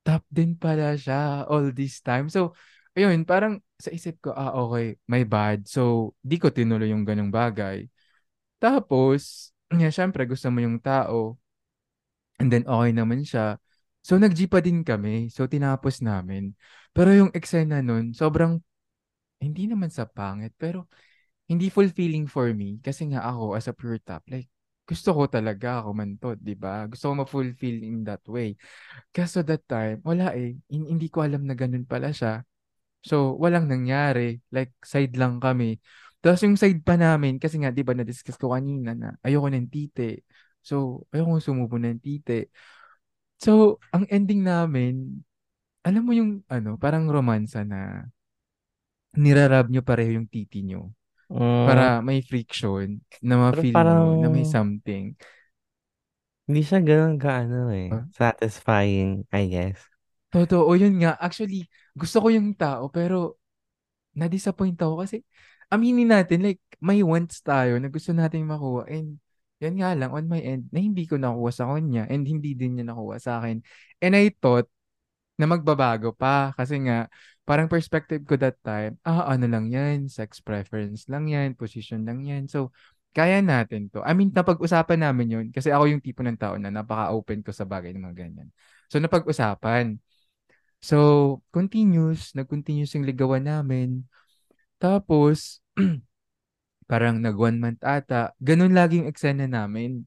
top 0.00 0.24
din 0.32 0.56
pala 0.56 0.96
siya 0.96 1.44
all 1.46 1.72
this 1.76 2.00
time. 2.00 2.32
So, 2.32 2.56
ayun, 2.96 3.22
parang 3.28 3.60
sa 3.76 3.92
isip 3.92 4.20
ko, 4.24 4.34
ah, 4.34 4.56
okay, 4.56 4.96
my 5.08 5.22
bad. 5.28 5.68
So, 5.68 6.12
di 6.20 6.40
ko 6.40 6.50
tinuloy 6.52 6.90
yung 6.92 7.04
ganong 7.04 7.32
bagay. 7.32 7.86
Tapos, 8.60 9.52
yeah, 9.80 9.92
syempre, 9.92 10.24
gusto 10.28 10.48
mo 10.52 10.60
yung 10.64 10.80
tao. 10.80 11.36
And 12.40 12.48
then, 12.48 12.64
okay 12.64 12.90
naman 12.96 13.24
siya. 13.24 13.60
So, 14.00 14.16
nag-G 14.16 14.48
pa 14.48 14.64
din 14.64 14.80
kami. 14.80 15.28
So, 15.28 15.44
tinapos 15.44 16.00
namin. 16.00 16.56
Pero 16.96 17.12
yung 17.12 17.30
eksena 17.36 17.84
nun, 17.84 18.16
sobrang, 18.16 18.64
hindi 19.40 19.66
naman 19.66 19.88
sa 19.92 20.04
pangit, 20.06 20.52
pero 20.60 20.86
hindi 21.50 21.68
fulfilling 21.72 22.30
for 22.30 22.52
me. 22.54 22.78
Kasi 22.80 23.10
nga 23.10 23.26
ako, 23.26 23.58
as 23.58 23.66
a 23.66 23.74
pure 23.74 23.98
top, 24.02 24.22
like, 24.30 24.46
gusto 24.86 25.14
ko 25.14 25.26
talaga 25.30 25.82
ako 25.82 25.90
mantot, 25.94 26.38
di 26.38 26.54
ba? 26.58 26.86
Gusto 26.90 27.10
ko 27.10 27.14
ma-fulfill 27.22 27.78
in 27.82 28.02
that 28.06 28.22
way. 28.26 28.54
Kaso 29.14 29.42
that 29.46 29.62
time, 29.66 30.02
wala 30.06 30.34
eh. 30.34 30.58
In- 30.74 30.88
hindi 30.98 31.08
ko 31.10 31.22
alam 31.26 31.46
na 31.46 31.54
ganun 31.54 31.86
pala 31.86 32.10
siya. 32.14 32.42
So, 33.04 33.38
walang 33.38 33.70
nangyari. 33.70 34.42
Like, 34.52 34.74
side 34.84 35.14
lang 35.16 35.40
kami. 35.40 35.80
Tapos 36.20 36.42
yung 36.44 36.58
side 36.60 36.82
pa 36.84 37.00
namin, 37.00 37.40
kasi 37.40 37.56
nga, 37.62 37.72
di 37.72 37.82
ba, 37.86 37.96
na-discuss 37.96 38.36
ko 38.36 38.52
kanina 38.52 38.92
na 38.92 39.16
ayoko 39.24 39.48
ng 39.48 39.68
tite. 39.72 40.26
So, 40.60 41.06
ayoko 41.14 41.40
sumubo 41.40 41.80
ng 41.80 41.98
tite. 42.02 42.52
So, 43.40 43.80
ang 43.94 44.04
ending 44.12 44.44
namin, 44.44 45.24
alam 45.86 46.02
mo 46.04 46.12
yung, 46.12 46.44
ano, 46.52 46.76
parang 46.76 47.08
romansa 47.08 47.64
na 47.64 48.08
nirarab 49.16 49.70
nyo 49.70 49.82
pareho 49.82 50.18
yung 50.18 50.28
titi 50.30 50.62
nyo. 50.62 50.90
Mm. 51.30 51.66
Para 51.66 51.84
may 52.02 52.22
friction 52.26 52.98
na 53.22 53.38
ma-feel 53.38 53.74
parang, 53.74 54.18
mo 54.18 54.22
na 54.22 54.28
may 54.30 54.42
something. 54.42 55.14
Hindi 56.50 56.62
siya 56.66 56.82
ganun 56.82 57.14
kaano 57.14 57.70
eh. 57.70 57.94
Huh? 57.94 58.10
Satisfying, 58.10 59.22
I 59.30 59.46
guess. 59.46 59.78
Totoo, 60.34 60.74
yun 60.74 60.98
nga. 60.98 61.14
Actually, 61.18 61.70
gusto 61.94 62.18
ko 62.18 62.34
yung 62.34 62.54
tao, 62.58 62.90
pero 62.90 63.38
na-disappoint 64.18 64.78
ako 64.82 65.06
kasi 65.06 65.22
aminin 65.70 66.10
natin, 66.10 66.42
like, 66.42 66.62
may 66.82 67.06
wants 67.06 67.38
tayo 67.46 67.78
na 67.78 67.86
gusto 67.86 68.10
natin 68.10 68.50
makuha. 68.50 68.90
And 68.90 69.22
yan 69.62 69.78
nga 69.78 69.94
lang, 69.94 70.10
on 70.10 70.26
my 70.26 70.42
end, 70.42 70.66
na 70.74 70.82
hindi 70.82 71.06
ko 71.06 71.14
nakuha 71.14 71.50
sa 71.54 71.70
kanya 71.70 72.10
and 72.10 72.26
hindi 72.26 72.58
din 72.58 72.82
niya 72.82 72.90
nakuha 72.90 73.22
sa 73.22 73.38
akin. 73.38 73.62
And 74.02 74.18
I 74.18 74.34
thought 74.34 74.66
na 75.38 75.46
magbabago 75.46 76.10
pa 76.10 76.50
kasi 76.58 76.82
nga, 76.82 77.06
parang 77.50 77.66
perspective 77.66 78.22
ko 78.22 78.38
that 78.38 78.54
time, 78.62 78.94
ah, 79.02 79.26
ano 79.26 79.50
lang 79.50 79.66
yan, 79.74 80.06
sex 80.06 80.38
preference 80.38 81.10
lang 81.10 81.26
yan, 81.26 81.58
position 81.58 82.06
lang 82.06 82.22
yan. 82.22 82.46
So, 82.46 82.70
kaya 83.10 83.42
natin 83.42 83.90
to. 83.90 84.06
I 84.06 84.14
mean, 84.14 84.30
napag-usapan 84.30 85.02
namin 85.02 85.26
yun 85.26 85.46
kasi 85.50 85.74
ako 85.74 85.90
yung 85.90 85.98
tipo 85.98 86.22
ng 86.22 86.38
tao 86.38 86.54
na 86.62 86.70
napaka-open 86.70 87.42
ko 87.42 87.50
sa 87.50 87.66
bagay 87.66 87.90
ng 87.90 88.06
mga 88.06 88.16
ganyan. 88.22 88.48
So, 88.86 89.02
napag-usapan. 89.02 89.98
So, 90.78 90.96
continuous, 91.50 92.38
nag-continuous 92.38 92.94
yung 92.94 93.02
ligawan 93.02 93.42
namin. 93.50 94.06
Tapos, 94.78 95.58
parang 96.90 97.18
nag 97.18 97.34
one 97.34 97.58
month 97.58 97.82
ata. 97.82 98.30
Ganun 98.38 98.78
laging 98.78 99.10
eksena 99.10 99.50
namin. 99.50 100.06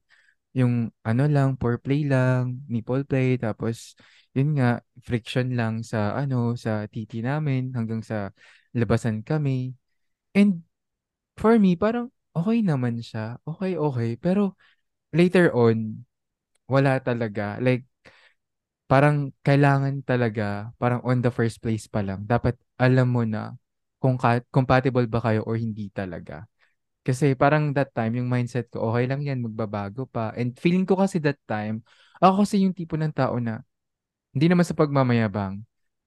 Yung 0.54 0.94
ano 1.06 1.24
lang, 1.30 1.58
foreplay 1.58 2.06
lang, 2.06 2.62
nipple 2.70 3.06
play, 3.10 3.38
tapos 3.42 3.98
yun 4.38 4.58
nga, 4.58 4.82
friction 5.02 5.54
lang 5.58 5.82
sa 5.86 6.14
ano, 6.18 6.54
sa 6.58 6.86
titi 6.90 7.22
namin 7.26 7.74
hanggang 7.74 8.02
sa 8.06 8.30
labasan 8.78 9.22
kami. 9.26 9.74
And 10.38 10.64
for 11.40 11.58
me, 11.62 11.76
parang 11.78 12.12
okay 12.36 12.62
naman 12.66 13.02
siya. 13.02 13.40
Okay, 13.48 13.78
okay. 13.80 14.16
Pero 14.20 14.58
later 15.16 15.52
on, 15.56 16.06
wala 16.70 17.00
talaga. 17.04 17.58
Like, 17.62 17.86
parang 18.92 19.32
kailangan 19.48 20.04
talaga, 20.06 20.72
parang 20.78 21.02
on 21.08 21.20
the 21.24 21.32
first 21.34 21.60
place 21.64 21.86
pa 21.90 22.04
lang, 22.06 22.24
dapat 22.30 22.56
alam 22.78 23.08
mo 23.10 23.24
na 23.26 23.56
kung 23.98 24.20
ka- 24.20 24.44
compatible 24.54 25.08
ba 25.10 25.20
kayo 25.24 25.42
or 25.48 25.56
hindi 25.58 25.90
talaga. 25.90 26.46
Kasi 27.04 27.36
parang 27.36 27.76
that 27.76 27.92
time, 27.92 28.16
yung 28.16 28.32
mindset 28.32 28.72
ko, 28.72 28.88
okay 28.92 29.06
lang 29.12 29.20
yan, 29.24 29.44
magbabago 29.44 30.08
pa. 30.08 30.32
And 30.40 30.56
feeling 30.56 30.88
ko 30.88 30.96
kasi 30.96 31.20
that 31.28 31.40
time, 31.44 31.84
ako 32.24 32.48
kasi 32.48 32.64
yung 32.64 32.72
tipo 32.72 32.96
ng 32.96 33.12
tao 33.12 33.36
na 33.44 33.60
hindi 34.34 34.48
naman 34.50 34.64
sa 34.64 34.78
pagmamayabang. 34.78 35.62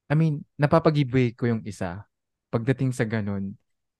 I 0.08 0.14
mean, 0.16 0.42
napapag-giveaway 0.56 1.36
ko 1.36 1.50
yung 1.50 1.62
isa. 1.68 2.06
Pagdating 2.50 2.96
sa 2.96 3.04
ganun. 3.04 3.54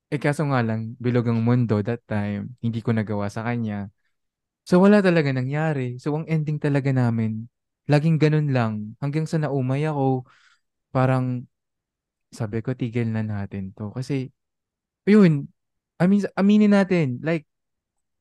Eh 0.09 0.21
kaso 0.23 0.47
nga 0.49 0.63
lang, 0.65 0.95
bilog 1.03 1.27
ang 1.29 1.43
mundo 1.43 1.83
that 1.83 2.03
time. 2.09 2.55
Hindi 2.63 2.81
ko 2.81 2.95
nagawa 2.95 3.29
sa 3.29 3.45
kanya. 3.45 3.91
So 4.67 4.83
wala 4.83 5.03
talaga 5.03 5.31
nangyari. 5.31 5.99
So 6.03 6.15
ang 6.17 6.27
ending 6.27 6.59
talaga 6.59 6.91
namin, 6.91 7.47
laging 7.91 8.19
ganun 8.19 8.51
lang. 8.51 8.75
Hanggang 9.03 9.27
sa 9.29 9.39
naumay 9.39 9.87
ako, 9.87 10.27
parang 10.95 11.47
sabi 12.35 12.61
ko, 12.65 12.75
tigil 12.77 13.09
na 13.11 13.23
natin 13.25 13.73
to. 13.77 13.95
Kasi, 13.95 14.29
yun, 15.09 15.49
I 15.97 16.05
mean, 16.09 16.25
aminin 16.37 16.77
natin, 16.77 17.21
like, 17.25 17.49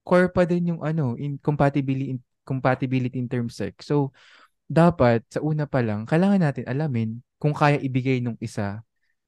core 0.06 0.32
pa 0.32 0.46
din 0.48 0.76
yung 0.76 0.82
ano, 0.86 1.18
in 1.20 1.42
compatibility, 1.42 2.16
in, 2.16 2.20
compatibility 2.46 3.18
in 3.20 3.28
terms 3.28 3.58
sex. 3.58 3.90
So, 3.90 4.14
dapat 4.66 5.26
sa 5.30 5.42
una 5.42 5.66
pa 5.66 5.82
lang, 5.84 6.08
kailangan 6.08 6.42
natin 6.42 6.66
alamin 6.66 7.20
kung 7.38 7.54
kaya 7.54 7.78
ibigay 7.82 8.22
nung 8.22 8.38
isa 8.40 8.82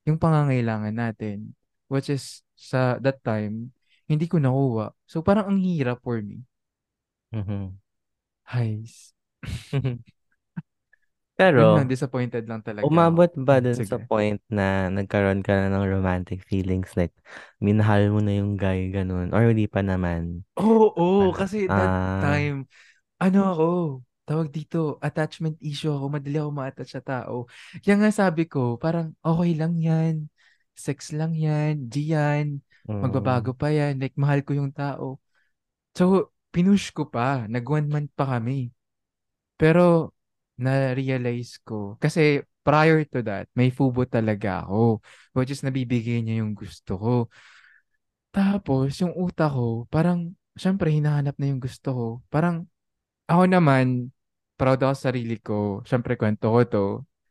yung 0.07 0.17
pangangailangan 0.17 0.95
natin. 0.95 1.53
Which 1.91 2.11
is, 2.11 2.43
sa 2.55 2.99
that 2.99 3.23
time, 3.23 3.71
hindi 4.07 4.27
ko 4.27 4.39
nakuha. 4.39 4.95
So, 5.07 5.19
parang 5.23 5.51
ang 5.51 5.59
hirap 5.59 6.03
for 6.03 6.19
me. 6.23 6.43
Mm-hmm. 7.35 7.75
Highs. 8.47 9.11
Pero, 11.37 11.63
lang, 11.73 11.87
disappointed 11.91 12.43
lang 12.49 12.61
talaga 12.65 12.87
umabot 12.87 13.31
ba 13.47 13.55
Hmm, 13.55 13.65
dun 13.65 13.81
sa 13.89 13.97
sige. 13.97 14.09
point 14.09 14.39
na 14.57 14.89
nagkaroon 14.93 15.41
ka 15.45 15.53
na 15.55 15.67
ng 15.73 15.85
romantic 15.95 16.39
feelings? 16.49 16.93
Like, 16.99 17.13
minahal 17.63 18.09
mo 18.13 18.19
na 18.23 18.33
yung 18.39 18.55
guy, 18.59 18.89
ganun? 18.93 19.33
Or 19.35 19.43
hindi 19.49 19.65
pa 19.69 19.81
naman? 19.85 20.45
Oo, 20.57 20.85
oo, 20.97 21.21
na? 21.21 21.27
kasi 21.39 21.69
that 21.77 21.93
Ah, 21.99 22.17
time, 22.17 22.65
ano 23.21 23.39
ako, 23.51 23.65
tawag 24.25 24.49
dito, 24.55 24.97
attachment 25.03 25.57
issue 25.61 25.91
ako, 25.93 26.05
madali 26.15 26.37
ako 26.41 26.51
ma-attach 26.55 26.91
sa 26.97 27.03
tao. 27.03 27.45
Kaya 27.83 27.95
nga 28.01 28.11
sabi 28.15 28.43
ko, 28.47 28.79
parang 28.81 29.13
okay 29.21 29.51
lang 29.59 29.75
yan, 29.77 30.15
sex 30.73 31.11
lang 31.13 31.33
yan, 31.35 31.91
di 31.91 32.15
yan, 32.15 32.63
mm, 32.87 33.03
magbabago 33.03 33.51
pa 33.53 33.69
yan, 33.75 33.99
like 34.01 34.15
mahal 34.17 34.41
ko 34.47 34.55
yung 34.55 34.71
tao. 34.73 35.19
So, 35.97 36.33
pinush 36.55 36.93
ko 36.95 37.09
pa, 37.11 37.45
nag 37.51 37.65
one 37.67 37.87
month 37.91 38.11
pa 38.17 38.25
kami. 38.39 38.71
Pero, 39.59 40.13
na-realize 40.57 41.61
ko, 41.61 41.95
kasi 42.01 42.41
prior 42.65 43.05
to 43.07 43.23
that, 43.23 43.47
may 43.55 43.71
fubo 43.71 44.03
talaga 44.03 44.65
ako, 44.67 44.99
which 45.31 45.53
is 45.53 45.63
nabibigay 45.63 46.19
niya 46.19 46.43
yung 46.43 46.57
gusto 46.57 46.93
ko. 46.99 47.13
Tapos, 48.35 48.97
yung 48.99 49.15
utak 49.15 49.53
ko, 49.55 49.87
parang, 49.87 50.35
syempre, 50.59 50.91
hinahanap 50.91 51.37
na 51.39 51.47
yung 51.47 51.61
gusto 51.63 51.89
ko. 51.93 52.07
Parang, 52.27 52.67
ako 53.29 53.43
naman, 53.47 54.11
proud 54.59 54.81
ako 54.81 54.93
sa 54.97 55.13
sarili 55.13 55.37
ko. 55.39 55.85
Syempre, 55.87 56.17
kwento 56.19 56.49
ko 56.51 56.59
to. 56.67 56.85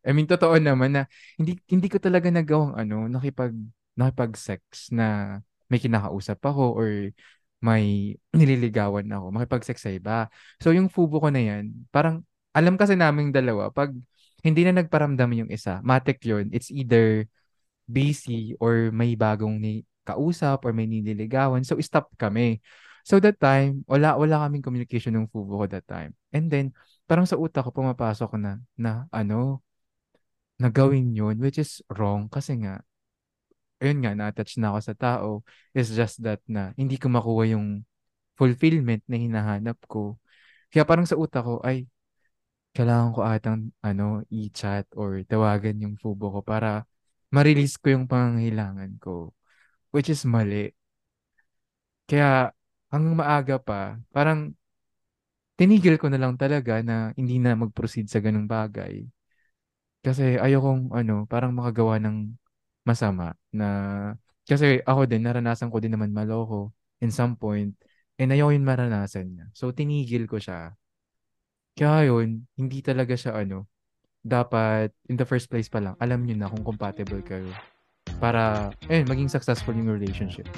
I 0.07 0.15
mean, 0.15 0.31
totoo 0.31 0.55
naman 0.63 0.95
na 0.95 1.03
hindi 1.35 1.59
hindi 1.67 1.91
ko 1.91 1.99
talaga 1.99 2.31
nagawang 2.31 2.79
ano, 2.79 3.11
nakipag 3.11 3.51
nakipag-sex 3.99 4.95
na 4.95 5.39
may 5.67 5.83
kinakausap 5.83 6.39
ako 6.47 6.79
or 6.79 7.11
may 7.59 8.15
nililigawan 8.37 9.11
ako, 9.11 9.35
makipag-sex 9.35 9.83
sa 9.83 9.91
iba. 9.91 10.31
So, 10.63 10.71
yung 10.71 10.87
fubo 10.87 11.19
ko 11.19 11.29
na 11.35 11.43
yan, 11.43 11.75
parang 11.91 12.23
alam 12.57 12.81
kasi 12.81 12.97
naming 12.97 13.37
dalawa, 13.37 13.69
pag 13.69 13.93
hindi 14.41 14.65
na 14.65 14.81
nagparamdam 14.81 15.45
yung 15.45 15.51
isa, 15.53 15.85
matik 15.85 16.25
yun. 16.25 16.49
It's 16.57 16.73
either 16.73 17.29
busy 17.85 18.57
or 18.57 18.89
may 18.91 19.13
bagong 19.13 19.61
ni 19.61 19.85
kausap 20.07 20.65
or 20.65 20.73
may 20.73 20.89
nililigawan. 20.89 21.67
So, 21.67 21.77
stop 21.85 22.09
kami. 22.17 22.65
So, 23.05 23.19
that 23.21 23.37
time, 23.37 23.85
wala, 23.91 24.15
wala 24.17 24.47
kaming 24.47 24.65
communication 24.65 25.15
ng 25.19 25.29
fubo 25.29 25.63
ko 25.63 25.67
that 25.69 25.87
time. 25.87 26.15
And 26.33 26.49
then, 26.49 26.73
parang 27.11 27.27
sa 27.29 27.37
utak 27.37 27.67
ko, 27.67 27.71
pumapasok 27.75 28.39
na, 28.41 28.63
na 28.79 29.11
ano, 29.13 29.63
na 30.57 30.73
gawin 30.73 31.13
yun, 31.13 31.37
which 31.43 31.61
is 31.61 31.85
wrong. 31.93 32.31
Kasi 32.33 32.57
nga, 32.63 32.81
ayun 33.83 34.01
nga, 34.01 34.17
na-attach 34.17 34.57
na 34.57 34.73
ako 34.73 34.79
sa 34.83 34.95
tao. 34.97 35.29
It's 35.77 35.93
just 35.93 36.23
that 36.25 36.41
na, 36.49 36.73
hindi 36.79 36.97
ko 36.97 37.13
makuha 37.13 37.51
yung 37.53 37.85
fulfillment 38.39 39.05
na 39.11 39.17
hinahanap 39.21 39.79
ko. 39.91 40.17
Kaya 40.73 40.87
parang 40.89 41.07
sa 41.09 41.19
utak 41.19 41.45
ko, 41.45 41.61
ay, 41.67 41.85
kailangan 42.77 43.11
ko 43.17 43.21
atang 43.25 43.61
ano, 43.81 44.21
i-chat 44.29 44.87
or 45.01 45.25
tawagan 45.25 45.81
yung 45.81 45.97
fubo 45.97 46.29
ko 46.35 46.41
para 46.45 46.85
ma-release 47.33 47.81
ko 47.81 47.87
yung 47.97 48.07
pangangailangan 48.11 49.01
ko. 49.01 49.33
Which 49.95 50.13
is 50.13 50.23
mali. 50.29 50.75
Kaya, 52.09 52.55
hanggang 52.93 53.17
maaga 53.19 53.57
pa, 53.59 53.99
parang 54.15 54.55
tinigil 55.57 55.97
ko 55.97 56.07
na 56.13 56.21
lang 56.21 56.37
talaga 56.37 56.85
na 56.85 57.11
hindi 57.17 57.41
na 57.41 57.57
mag-proceed 57.57 58.07
sa 58.13 58.21
ganung 58.21 58.49
bagay. 58.49 59.09
Kasi 60.05 60.39
ayokong 60.39 60.95
ano, 60.95 61.27
parang 61.27 61.53
makagawa 61.57 61.99
ng 61.99 62.37
masama 62.87 63.35
na 63.51 63.69
kasi 64.47 64.79
ako 64.87 65.11
din, 65.11 65.27
naranasan 65.27 65.73
ko 65.73 65.83
din 65.83 65.91
naman 65.91 66.15
maloko 66.15 66.71
in 67.03 67.11
some 67.11 67.35
point 67.35 67.75
and 68.21 68.31
ayoko 68.31 68.55
yung 68.55 68.69
maranasan 68.69 69.27
niya. 69.35 69.47
So, 69.57 69.75
tinigil 69.75 70.31
ko 70.31 70.39
siya. 70.39 70.77
Kaya 71.77 72.09
yun, 72.09 72.49
hindi 72.57 72.81
talaga 72.81 73.13
siya 73.13 73.37
ano, 73.37 73.69
dapat 74.25 74.97
in 75.13 75.21
the 75.21 75.29
first 75.29 75.53
place 75.53 75.69
pa 75.69 75.79
lang, 75.79 75.95
alam 76.01 76.25
niyo 76.25 76.41
na 76.41 76.49
kung 76.49 76.65
compatible 76.65 77.21
kayo 77.21 77.47
para, 78.17 78.73
eh, 78.89 79.05
maging 79.05 79.29
successful 79.29 79.77
yung 79.77 79.93
relationship. 79.93 80.49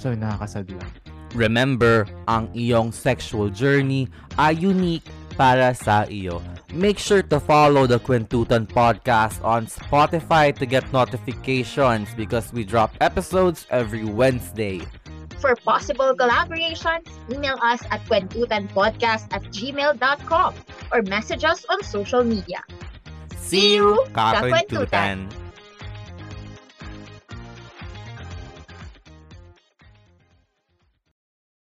So, 0.00 0.16
nakakasad 0.16 0.72
lang. 0.72 0.88
remember, 1.34 2.06
ang 2.26 2.50
iyong 2.54 2.90
sexual 2.90 3.50
journey 3.50 4.10
ay 4.38 4.56
unique 4.58 5.06
para 5.38 5.72
sa 5.74 6.06
iyo. 6.10 6.42
Make 6.70 7.02
sure 7.02 7.22
to 7.34 7.42
follow 7.42 7.86
the 7.86 7.98
Quintutan 7.98 8.70
Podcast 8.70 9.42
on 9.42 9.66
Spotify 9.66 10.54
to 10.54 10.64
get 10.66 10.86
notifications 10.94 12.06
because 12.14 12.54
we 12.54 12.62
drop 12.62 12.94
episodes 13.02 13.66
every 13.74 14.06
Wednesday. 14.06 14.78
For 15.40 15.56
possible 15.56 16.12
collaborations, 16.12 17.08
email 17.32 17.56
us 17.64 17.80
at 17.88 18.04
kwentutanpodcast 18.04 19.32
at 19.32 19.42
gmail.com 19.48 20.52
or 20.92 21.00
message 21.08 21.44
us 21.48 21.64
on 21.72 21.82
social 21.82 22.22
media. 22.22 22.60
See 23.40 23.80
you, 23.80 24.04
Kakwentutan! 24.12 25.32